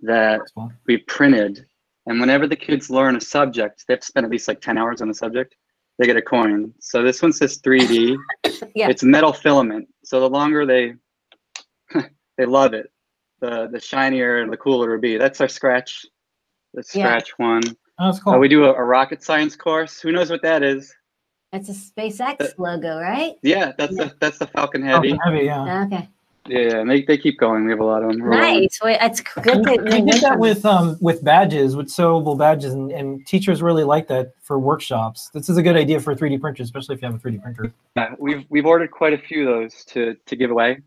that 0.01 0.41
we 0.87 0.99
printed. 0.99 1.67
And 2.07 2.21
whenever 2.21 2.47
the 2.47 2.57
kids 2.57 2.91
learn 2.91 3.17
a 3.17 3.21
subject, 3.21 3.85
they 3.87 3.95
have 3.95 4.01
to 4.01 4.07
spend 4.07 4.27
at 4.27 4.31
least 4.33 4.49
like 4.49 4.61
10 4.61 4.77
hours 4.77 5.01
on 5.01 5.09
the 5.09 5.15
subject, 5.15 5.55
they 5.99 6.07
get 6.07 6.17
a 6.17 6.23
coin. 6.23 6.73
So 6.81 7.03
this 7.03 7.23
one 7.23 7.33
says 7.33 7.59
3D. 7.61 8.17
Yeah. 8.75 8.89
It's 8.89 9.03
metal 9.03 9.33
filament. 9.35 9.87
So 10.03 10.19
the 10.21 10.29
longer 10.31 10.65
they 10.65 10.95
they 12.39 12.47
love 12.47 12.73
it, 12.73 12.91
the 13.41 13.69
the 13.71 13.79
shinier 13.79 14.39
and 14.39 14.51
the 14.51 14.57
cooler 14.57 14.95
it'll 14.95 15.01
be. 15.01 15.19
That's 15.19 15.43
our 15.43 15.49
scratch, 15.49 16.07
the 16.73 16.83
Yeah. 16.95 17.05
scratch 17.05 17.39
one. 17.39 17.63
Oh, 17.99 18.07
that's 18.07 18.19
Uh, 18.21 18.23
cool. 18.23 18.39
we 18.39 18.49
do 18.49 18.65
a, 18.65 18.73
a 18.73 18.83
rocket 18.83 19.23
science 19.23 19.57
course. 19.57 20.01
Who 20.01 20.11
knows 20.11 20.31
what 20.31 20.41
that 20.43 20.63
is? 20.63 20.95
That's 21.53 21.69
a 21.69 21.73
SpaceX 21.73 22.55
logo, 22.57 22.99
right? 22.99 23.35
Yeah, 23.43 23.73
that's 23.77 23.95
the 23.97 24.15
that's 24.21 24.39
the 24.39 24.47
Falcon 24.47 24.83
Heavy. 24.83 25.11
Falcon 25.11 25.33
Heavy, 25.35 25.45
yeah. 25.45 25.83
Okay. 25.85 26.09
Yeah, 26.49 26.79
and 26.79 26.91
they, 26.91 27.03
they 27.03 27.17
keep 27.17 27.39
going. 27.39 27.65
We 27.65 27.71
have 27.71 27.81
a 27.81 27.85
lot 27.85 28.03
of 28.03 28.11
them. 28.11 28.21
We're. 28.21 28.31
Nice. 28.31 28.81
Wait, 28.83 28.99
it's 29.01 29.21
good 29.21 29.65
that 29.65 29.85
we 29.85 30.11
did 30.11 30.21
that 30.23 30.39
with 30.39 30.67
um 30.67 30.97
with 31.01 31.23
badges 31.23 31.77
with 31.77 31.87
sewable 31.87 32.37
badges 32.37 32.73
and, 32.73 32.91
and 32.91 33.25
teachers 33.27 33.63
really 33.63 33.85
like 33.85 34.09
that 34.09 34.33
for 34.43 34.59
workshops 34.59 35.31
this 35.33 35.49
is 35.49 35.57
a 35.57 35.63
good 35.63 35.77
idea 35.77 36.01
for 36.01 36.15
3d 36.17 36.41
printers 36.41 36.67
especially 36.67 36.97
if 36.97 37.03
you 37.03 37.07
have 37.07 37.15
a 37.15 37.19
3d 37.19 37.43
printer 37.43 37.73
Yeah, 37.97 38.15
we've 38.19 38.45
we've 38.49 38.67
ordered 38.67 38.91
quite 38.91 39.13
a 39.13 39.19
few 39.19 39.49
of 39.49 39.61
those 39.61 39.85
to 39.87 40.17
to 40.27 40.37
give 40.37 40.51
away. 40.51 40.81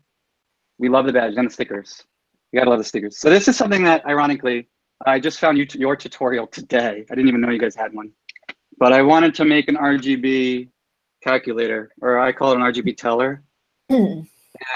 We 0.78 0.90
love 0.90 1.06
the 1.06 1.12
badges 1.12 1.38
and 1.38 1.48
the 1.48 1.52
stickers. 1.52 2.04
You 2.52 2.60
gotta 2.60 2.70
love 2.70 2.78
the 2.78 2.84
stickers. 2.84 3.18
So 3.18 3.30
this 3.30 3.48
is 3.48 3.56
something 3.56 3.82
that, 3.84 4.04
ironically, 4.06 4.68
I 5.06 5.18
just 5.18 5.40
found 5.40 5.58
you 5.58 5.66
your 5.74 5.96
tutorial 5.96 6.46
today. 6.46 7.04
I 7.10 7.14
didn't 7.14 7.28
even 7.28 7.40
know 7.40 7.50
you 7.50 7.58
guys 7.58 7.74
had 7.74 7.94
one, 7.94 8.12
but 8.78 8.92
I 8.92 9.02
wanted 9.02 9.34
to 9.36 9.44
make 9.44 9.68
an 9.68 9.76
RGB 9.76 10.68
calculator, 11.22 11.90
or 12.02 12.18
I 12.18 12.32
call 12.32 12.52
it 12.52 12.56
an 12.56 12.62
RGB 12.62 12.96
teller. 12.96 13.42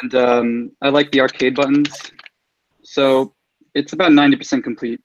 And 0.02 0.14
um, 0.14 0.70
I 0.82 0.88
like 0.88 1.10
the 1.12 1.20
arcade 1.20 1.54
buttons. 1.54 2.12
So 2.82 3.34
it's 3.74 3.92
about 3.92 4.10
90% 4.12 4.62
complete. 4.62 5.00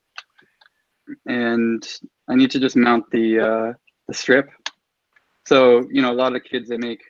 And 1.28 1.86
I 2.30 2.36
need 2.36 2.52
to 2.52 2.60
just 2.60 2.76
mount 2.76 3.06
the, 3.12 3.40
uh, 3.40 3.74
the 4.08 4.14
strip. 4.14 4.50
So, 5.48 5.88
you 5.92 6.02
know, 6.02 6.12
a 6.12 6.16
lot 6.16 6.36
of 6.36 6.44
kids, 6.44 6.70
they 6.70 6.78
make 6.78 7.02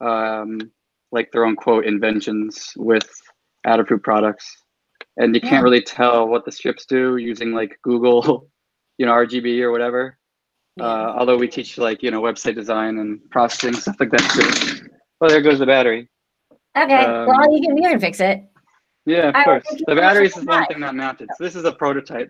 um, 0.00 0.58
like 1.12 1.30
their 1.32 1.44
own 1.44 1.56
quote 1.56 1.84
inventions 1.86 2.72
with 2.76 3.08
Adafruit 3.66 4.02
products. 4.02 4.46
And 5.16 5.34
you 5.34 5.40
Yeah. 5.42 5.50
can't 5.50 5.64
really 5.64 5.82
tell 5.82 6.28
what 6.28 6.44
the 6.44 6.52
strips 6.52 6.86
do 6.86 7.16
using 7.16 7.52
like 7.52 7.78
Google, 7.82 8.48
you 8.98 9.06
know, 9.06 9.12
RGB 9.12 9.60
or 9.62 9.72
whatever. 9.72 10.18
Uh, 10.78 11.14
although 11.16 11.38
we 11.38 11.48
teach 11.48 11.78
like, 11.78 12.02
you 12.02 12.10
know, 12.10 12.20
website 12.20 12.54
design 12.54 12.98
and 12.98 13.18
processing, 13.30 13.72
stuff 13.72 13.96
like 13.98 14.10
that 14.10 14.20
too. 14.34 14.88
Well, 15.20 15.30
there 15.30 15.40
goes 15.40 15.58
the 15.58 15.66
battery. 15.66 16.08
Okay. 16.76 17.04
Um, 17.04 17.26
well, 17.26 17.52
you 17.52 17.60
can 17.66 17.76
you 17.76 17.88
can 17.88 18.00
fix 18.00 18.20
it. 18.20 18.44
Yeah, 19.06 19.28
of 19.28 19.36
I 19.36 19.44
course. 19.44 19.64
think 19.68 19.80
The 19.80 19.86
can 19.86 19.96
batteries 19.96 20.30
is 20.36 20.44
one 20.44 20.46
buy- 20.46 20.66
thing 20.66 20.80
not 20.80 20.94
mounted. 20.94 21.28
So 21.36 21.44
this 21.44 21.54
is 21.56 21.64
a 21.64 21.72
prototype. 21.72 22.28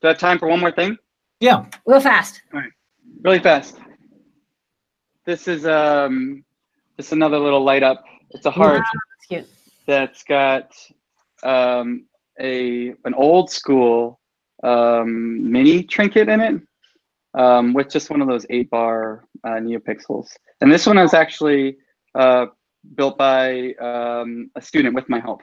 Do 0.00 0.08
I 0.08 0.10
have 0.12 0.18
time 0.18 0.38
for 0.38 0.48
one 0.48 0.60
more 0.60 0.72
thing? 0.72 0.96
yeah 1.40 1.64
Real 1.86 2.00
fast. 2.00 2.42
Really 3.22 3.38
fast. 3.38 3.76
This 5.24 5.46
is 5.48 5.66
um 5.66 6.44
just 6.96 7.12
another 7.12 7.38
little 7.38 7.62
light 7.62 7.82
up. 7.82 8.04
It's 8.30 8.46
a 8.46 8.50
heart 8.50 8.82
It's 9.18 9.26
cute. 9.26 9.48
that's 9.86 10.22
got 10.24 10.72
um 11.42 12.06
a 12.40 12.90
an 13.04 13.14
old 13.14 13.50
school 13.50 14.20
um 14.64 15.50
mini 15.50 15.82
trinket 15.84 16.28
in 16.28 16.40
it. 16.40 16.60
Um 17.34 17.72
with 17.74 17.88
just 17.90 18.10
one 18.10 18.20
of 18.20 18.28
those 18.28 18.46
eight 18.50 18.68
bar 18.70 19.24
uh, 19.44 19.58
neopixels. 19.66 20.28
And 20.60 20.70
this 20.72 20.86
one 20.86 20.98
is 20.98 21.14
actually 21.14 21.76
uh 22.14 22.46
built 22.94 23.16
by 23.18 23.72
um 23.74 24.50
a 24.56 24.62
student 24.62 24.94
with 24.94 25.08
my 25.08 25.20
help. 25.20 25.42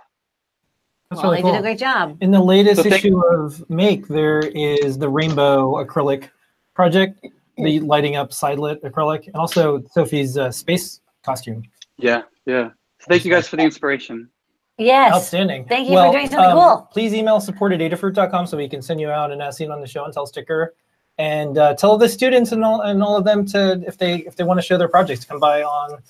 that's 1.10 1.22
well, 1.22 1.32
really 1.32 1.38
they 1.38 1.42
cool 1.44 1.52
did 1.54 1.60
a 1.60 1.62
great 1.62 1.80
job. 1.80 2.18
in 2.22 2.32
the 2.32 2.40
latest 2.42 2.84
So 2.84 2.90
thank- 2.90 3.06
issue 3.06 3.22
of 3.28 3.68
make 3.70 4.08
there 4.08 4.40
is 4.40 4.98
the 4.98 5.10
rainbow 5.10 5.84
acrylic 5.84 6.30
project 6.74 7.26
the 7.58 7.80
lighting 7.80 8.16
up 8.18 8.34
side 8.34 8.60
lit 8.60 8.84
acrylic 8.84 9.28
and 9.28 9.36
also 9.36 9.82
sophy's 9.92 10.38
uh, 10.38 10.52
space 10.52 11.00
costume 11.24 11.64
Yeah, 11.98 12.24
yeah. 12.46 12.70
So 13.00 13.06
thank 13.10 13.24
you 13.26 13.32
guys 13.32 13.48
for 13.48 13.56
the 13.56 13.64
inspiration. 13.64 14.30
Yes. 14.78 15.14
Outstanding. 15.14 15.64
Thank 15.66 15.88
you 15.90 15.96
for 15.96 16.12
doing 16.12 16.28
something 16.28 16.50
um, 16.52 16.58
cool. 16.58 16.90
Please 16.92 17.14
email 17.14 17.40
support 17.40 17.72
at 17.72 17.80
adafruit.com 17.80 18.46
so 18.46 18.58
we 18.58 18.68
can 18.68 18.82
send 18.82 19.00
you 19.00 19.10
out 19.10 19.32
an 19.32 19.40
as 19.40 19.56
seen 19.56 19.72
on 19.72 19.80
the 19.80 19.88
show 19.88 20.04
and 20.04 20.14
tell 20.14 20.26
sticker. 20.26 20.74
And 21.18 21.58
uh, 21.58 21.76
tell 21.76 21.98
the 21.98 22.10
students 22.10 22.52
and 22.52 22.62
all 22.66 22.82
and 22.82 23.02
all 23.02 23.16
of 23.16 23.24
them 23.24 23.46
to 23.48 23.82
if 23.88 23.98
they 23.98 24.16
if 24.30 24.36
they 24.36 24.44
want 24.44 24.58
to 24.60 24.62
show 24.62 24.78
their 24.78 24.90
projects, 24.90 25.24
come 25.24 25.40
by 25.40 25.64
on 25.64 26.02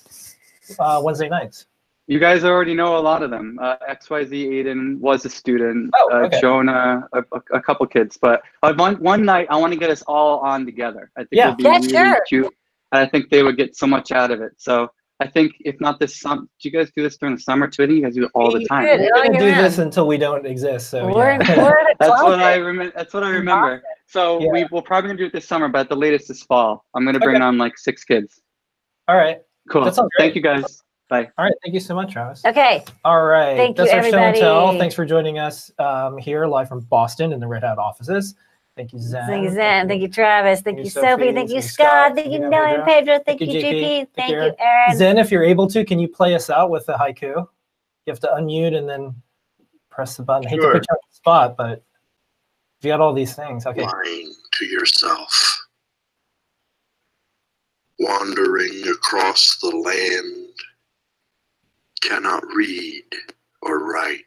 uh, 0.78 1.00
Wednesday 1.02 1.28
nights. 1.28 1.66
You 2.08 2.20
guys 2.20 2.44
already 2.44 2.72
know 2.74 2.96
a 2.98 3.00
lot 3.00 3.22
of 3.24 3.30
them. 3.30 3.58
Uh, 3.60 3.76
XYZ 3.90 4.30
Aiden 4.30 5.00
was 5.00 5.24
a 5.24 5.30
student. 5.30 5.90
Oh, 5.98 6.10
uh, 6.12 6.26
okay. 6.26 6.40
Jonah, 6.40 7.08
a, 7.12 7.18
a, 7.32 7.40
a 7.54 7.60
couple 7.60 7.84
kids. 7.86 8.16
But 8.16 8.42
uh, 8.62 8.72
one, 8.74 8.94
one 9.02 9.24
night, 9.24 9.48
I 9.50 9.56
want 9.56 9.72
to 9.72 9.78
get 9.78 9.90
us 9.90 10.02
all 10.02 10.38
on 10.40 10.64
together. 10.64 11.10
I 11.16 11.22
think 11.22 11.28
Yeah. 11.32 11.46
it'd 11.48 11.56
be 11.58 11.64
Yeah, 11.64 11.70
really 11.78 11.88
sure. 11.88 12.24
cute. 12.28 12.54
And 12.92 13.00
I 13.00 13.06
think 13.08 13.28
they 13.30 13.42
would 13.42 13.56
get 13.56 13.74
so 13.76 13.88
much 13.88 14.12
out 14.12 14.30
of 14.30 14.40
it. 14.40 14.52
So 14.56 14.88
I 15.18 15.26
think 15.26 15.54
if 15.64 15.80
not 15.80 15.98
this 15.98 16.20
summer, 16.20 16.42
do 16.42 16.68
you 16.68 16.70
guys 16.70 16.92
do 16.96 17.02
this 17.02 17.16
during 17.16 17.34
the 17.34 17.40
summer 17.42 17.66
too? 17.66 17.82
I 17.82 17.86
think 17.86 17.96
you 17.96 18.04
guys 18.04 18.14
do 18.14 18.24
it 18.26 18.30
all 18.34 18.52
the 18.52 18.64
time. 18.66 18.86
should. 18.86 19.00
We're 19.00 19.24
gonna 19.24 19.38
do 19.40 19.46
yeah. 19.46 19.62
this 19.62 19.78
until 19.78 20.06
we 20.06 20.16
don't 20.16 20.46
exist. 20.46 20.90
So 20.90 21.08
We're, 21.12 21.32
yeah. 21.42 21.56
we're 21.64 21.76
That's 21.98 22.22
what 22.22 22.38
I 22.38 22.54
remember. 22.54 22.92
That's 22.94 23.12
what 23.14 23.24
I 23.24 23.30
remember. 23.30 23.82
So 24.06 24.38
Yeah. 24.40 24.52
we 24.52 24.64
will 24.70 24.82
probably 24.82 25.08
gonna 25.08 25.18
do 25.18 25.24
it 25.26 25.32
this 25.32 25.48
summer, 25.48 25.66
but 25.68 25.80
at 25.80 25.88
the 25.88 25.96
latest 25.96 26.28
this 26.28 26.44
fall. 26.44 26.84
I'm 26.94 27.04
gonna 27.04 27.18
bring 27.18 27.36
Okay. 27.36 27.44
on 27.44 27.58
like 27.58 27.76
six 27.78 28.04
kids. 28.04 28.40
all 29.08 29.16
right. 29.16 29.38
Cool. 29.70 29.84
That 29.84 29.94
sounds 29.94 30.10
Thank 30.18 30.34
you 30.34 30.42
guys. 30.42 30.82
Bye. 31.08 31.30
All 31.38 31.44
right. 31.44 31.54
Thank 31.62 31.74
you 31.74 31.80
so 31.80 31.94
much, 31.94 32.12
Travis. 32.12 32.44
Okay. 32.44 32.84
All 33.04 33.24
right. 33.24 33.56
Thank 33.56 33.76
That's 33.76 33.92
you, 33.92 33.96
our 33.98 34.02
show 34.10 34.18
and 34.18 34.36
tell. 34.36 34.78
Thanks 34.78 34.94
for 34.94 35.04
joining 35.04 35.38
us 35.38 35.70
um, 35.78 36.18
here 36.18 36.46
live 36.46 36.68
from 36.68 36.80
Boston 36.80 37.32
in 37.32 37.38
the 37.38 37.46
Red 37.46 37.62
Hat 37.62 37.78
offices. 37.78 38.34
Thank 38.76 38.92
you, 38.92 38.98
Zen. 38.98 39.26
Thank 39.26 39.44
you, 39.44 39.50
Zen. 39.50 39.88
Thank 39.88 40.02
you, 40.02 40.08
Travis. 40.08 40.60
Thank 40.60 40.76
Thank 40.76 40.78
you, 40.78 40.84
you, 40.84 40.90
Sophy. 40.90 41.06
Sophy. 41.06 41.24
Thank 41.24 41.36
Thank 41.36 41.48
you, 41.50 41.56
you, 41.56 41.62
Scott. 41.62 41.86
Scott. 41.86 42.14
Thank 42.16 42.32
you, 42.32 42.38
Thank 42.40 42.50
Noah 42.50 42.64
and 42.74 42.84
Pedro. 42.84 43.14
Pedro. 43.14 43.24
Thank 43.24 43.38
Thank 43.38 43.40
you, 43.40 43.60
you, 43.60 43.62
JP. 43.62 43.80
JP. 43.80 43.96
Thank 43.96 44.14
Thank 44.14 44.30
you, 44.30 44.36
you, 44.36 44.54
Erin. 44.58 44.96
Zen, 44.96 45.18
if 45.18 45.30
you're 45.30 45.44
able 45.44 45.66
to, 45.68 45.84
can 45.84 45.98
you 45.98 46.08
play 46.08 46.34
us 46.34 46.50
out 46.50 46.70
with 46.70 46.86
the 46.86 46.94
haiku? 46.94 47.20
You 47.20 47.46
have 48.08 48.20
to 48.20 48.28
unmute 48.28 48.76
and 48.76 48.88
then 48.88 49.14
press 49.90 50.16
the 50.16 50.24
button. 50.24 50.46
I 50.46 50.50
hate 50.50 50.56
to 50.56 50.62
Sure. 50.62 50.72
put 50.72 50.84
you 50.88 50.92
on 50.92 50.98
the 51.10 51.16
spot, 51.16 51.56
but 51.56 51.84
you 52.82 52.88
got 52.88 53.00
all 53.00 53.14
these 53.14 53.34
things. 53.34 53.64
Okay. 53.64 53.82
lying 53.82 54.34
to 54.52 54.64
yourself. 54.66 55.55
Wandering 57.98 58.82
across 58.88 59.56
the 59.60 59.68
land, 59.74 60.48
cannot 62.02 62.44
read 62.54 63.04
or 63.62 63.78
write. 63.90 64.20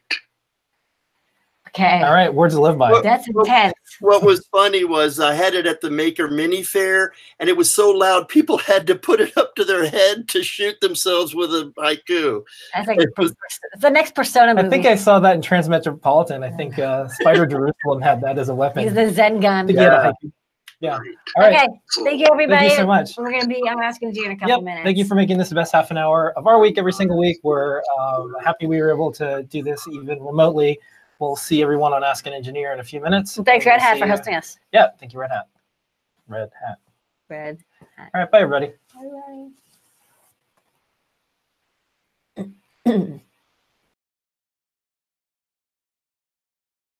Okay. 1.68 2.02
All 2.02 2.12
right. 2.12 2.34
Words 2.34 2.54
to 2.54 2.60
live 2.60 2.76
by. 2.76 2.90
Well- 2.90 3.02
That's 3.02 3.28
intense. 3.28 3.74
What 4.00 4.24
was 4.24 4.44
funny 4.50 4.82
was 4.84 5.20
I 5.20 5.34
had 5.34 5.54
it 5.54 5.66
at 5.66 5.80
the 5.82 5.90
Maker 5.90 6.26
Mini 6.28 6.64
Fair, 6.64 7.12
and 7.38 7.48
it 7.48 7.56
was 7.56 7.70
so 7.70 7.90
loud 7.90 8.28
people 8.28 8.58
had 8.58 8.88
to 8.88 8.96
put 8.96 9.20
it 9.20 9.36
up 9.36 9.54
to 9.54 9.64
their 9.64 9.88
head 9.88 10.26
to 10.30 10.42
shoot 10.42 10.80
themselves 10.80 11.32
with 11.34 11.50
a 11.50 11.72
haiku. 11.78 12.42
I 12.74 12.84
think 12.84 13.02
It 13.02 13.10
was- 13.16 13.34
the 13.78 13.90
next 13.90 14.16
Persona 14.16 14.52
movie. 14.54 14.66
I 14.66 14.70
think 14.70 14.86
I 14.86 14.96
saw 14.96 15.20
that 15.20 15.36
in 15.36 15.42
Transmetropolitan. 15.42 16.42
I 16.42 16.50
think 16.50 16.76
uh, 16.80 17.06
Spider 17.08 17.46
Jerusalem 17.46 18.00
had 18.02 18.20
that 18.22 18.36
as 18.38 18.48
a 18.48 18.54
weapon. 18.54 18.82
He's 18.82 18.94
the 18.94 19.10
Zen 19.10 19.38
gun. 19.38 19.66
think 19.68 19.78
he 19.78 19.84
had 19.84 19.92
a 19.92 20.14
Yeah. 20.80 20.98
haiku. 20.98 21.04
All 21.36 21.42
right. 21.44 21.54
Okay. 21.56 21.68
Thank 22.04 22.20
you, 22.20 22.26
everybody. 22.32 22.58
Thank 22.68 22.70
you 22.72 22.76
so 22.78 22.86
much. 22.86 23.16
We're 23.18 23.30
gonna 23.30 23.46
be. 23.46 23.62
I'm 23.68 23.80
asking 23.80 24.14
you 24.14 24.24
in 24.24 24.32
a 24.32 24.36
couple 24.36 24.48
Yep. 24.48 24.62
minutes. 24.62 24.84
Thank 24.84 24.96
you 24.98 25.04
for 25.04 25.14
making 25.14 25.36
this 25.38 25.50
the 25.50 25.54
best 25.54 25.72
half 25.72 25.90
an 25.90 25.98
hour 25.98 26.32
of 26.38 26.46
our 26.46 26.58
week 26.58 26.78
every 26.78 26.92
single 26.92 27.18
week. 27.18 27.38
We're 27.42 27.82
um, 27.98 28.34
happy 28.42 28.66
we 28.66 28.80
were 28.80 28.90
able 28.90 29.12
to 29.12 29.42
do 29.44 29.62
this 29.62 29.86
even 29.88 30.22
remotely. 30.22 30.78
We'll 31.18 31.36
see 31.36 31.62
everyone 31.62 31.92
on 31.92 32.02
Ask 32.02 32.26
an 32.26 32.32
Engineer 32.32 32.72
in 32.72 32.80
a 32.80 32.84
few 32.84 32.98
minutes. 33.00 33.36
And 33.36 33.44
Thanks, 33.44 33.66
We'll 33.66 33.74
Red 33.74 33.82
Hat, 33.82 33.94
see 33.96 34.00
for 34.00 34.06
you- 34.06 34.12
hosting 34.12 34.34
us. 34.36 34.58
Yeah, 34.72 34.86
thank 34.98 35.12
you, 35.12 35.20
Red 35.20 35.30
Hat. 35.30 35.48
Red 36.28 36.50
Hat. 36.66 36.78
Red. 37.28 37.58
All 37.98 38.06
right, 38.14 38.30
bye, 38.30 38.40
everybody. 38.40 38.72
Bye. 42.86 43.10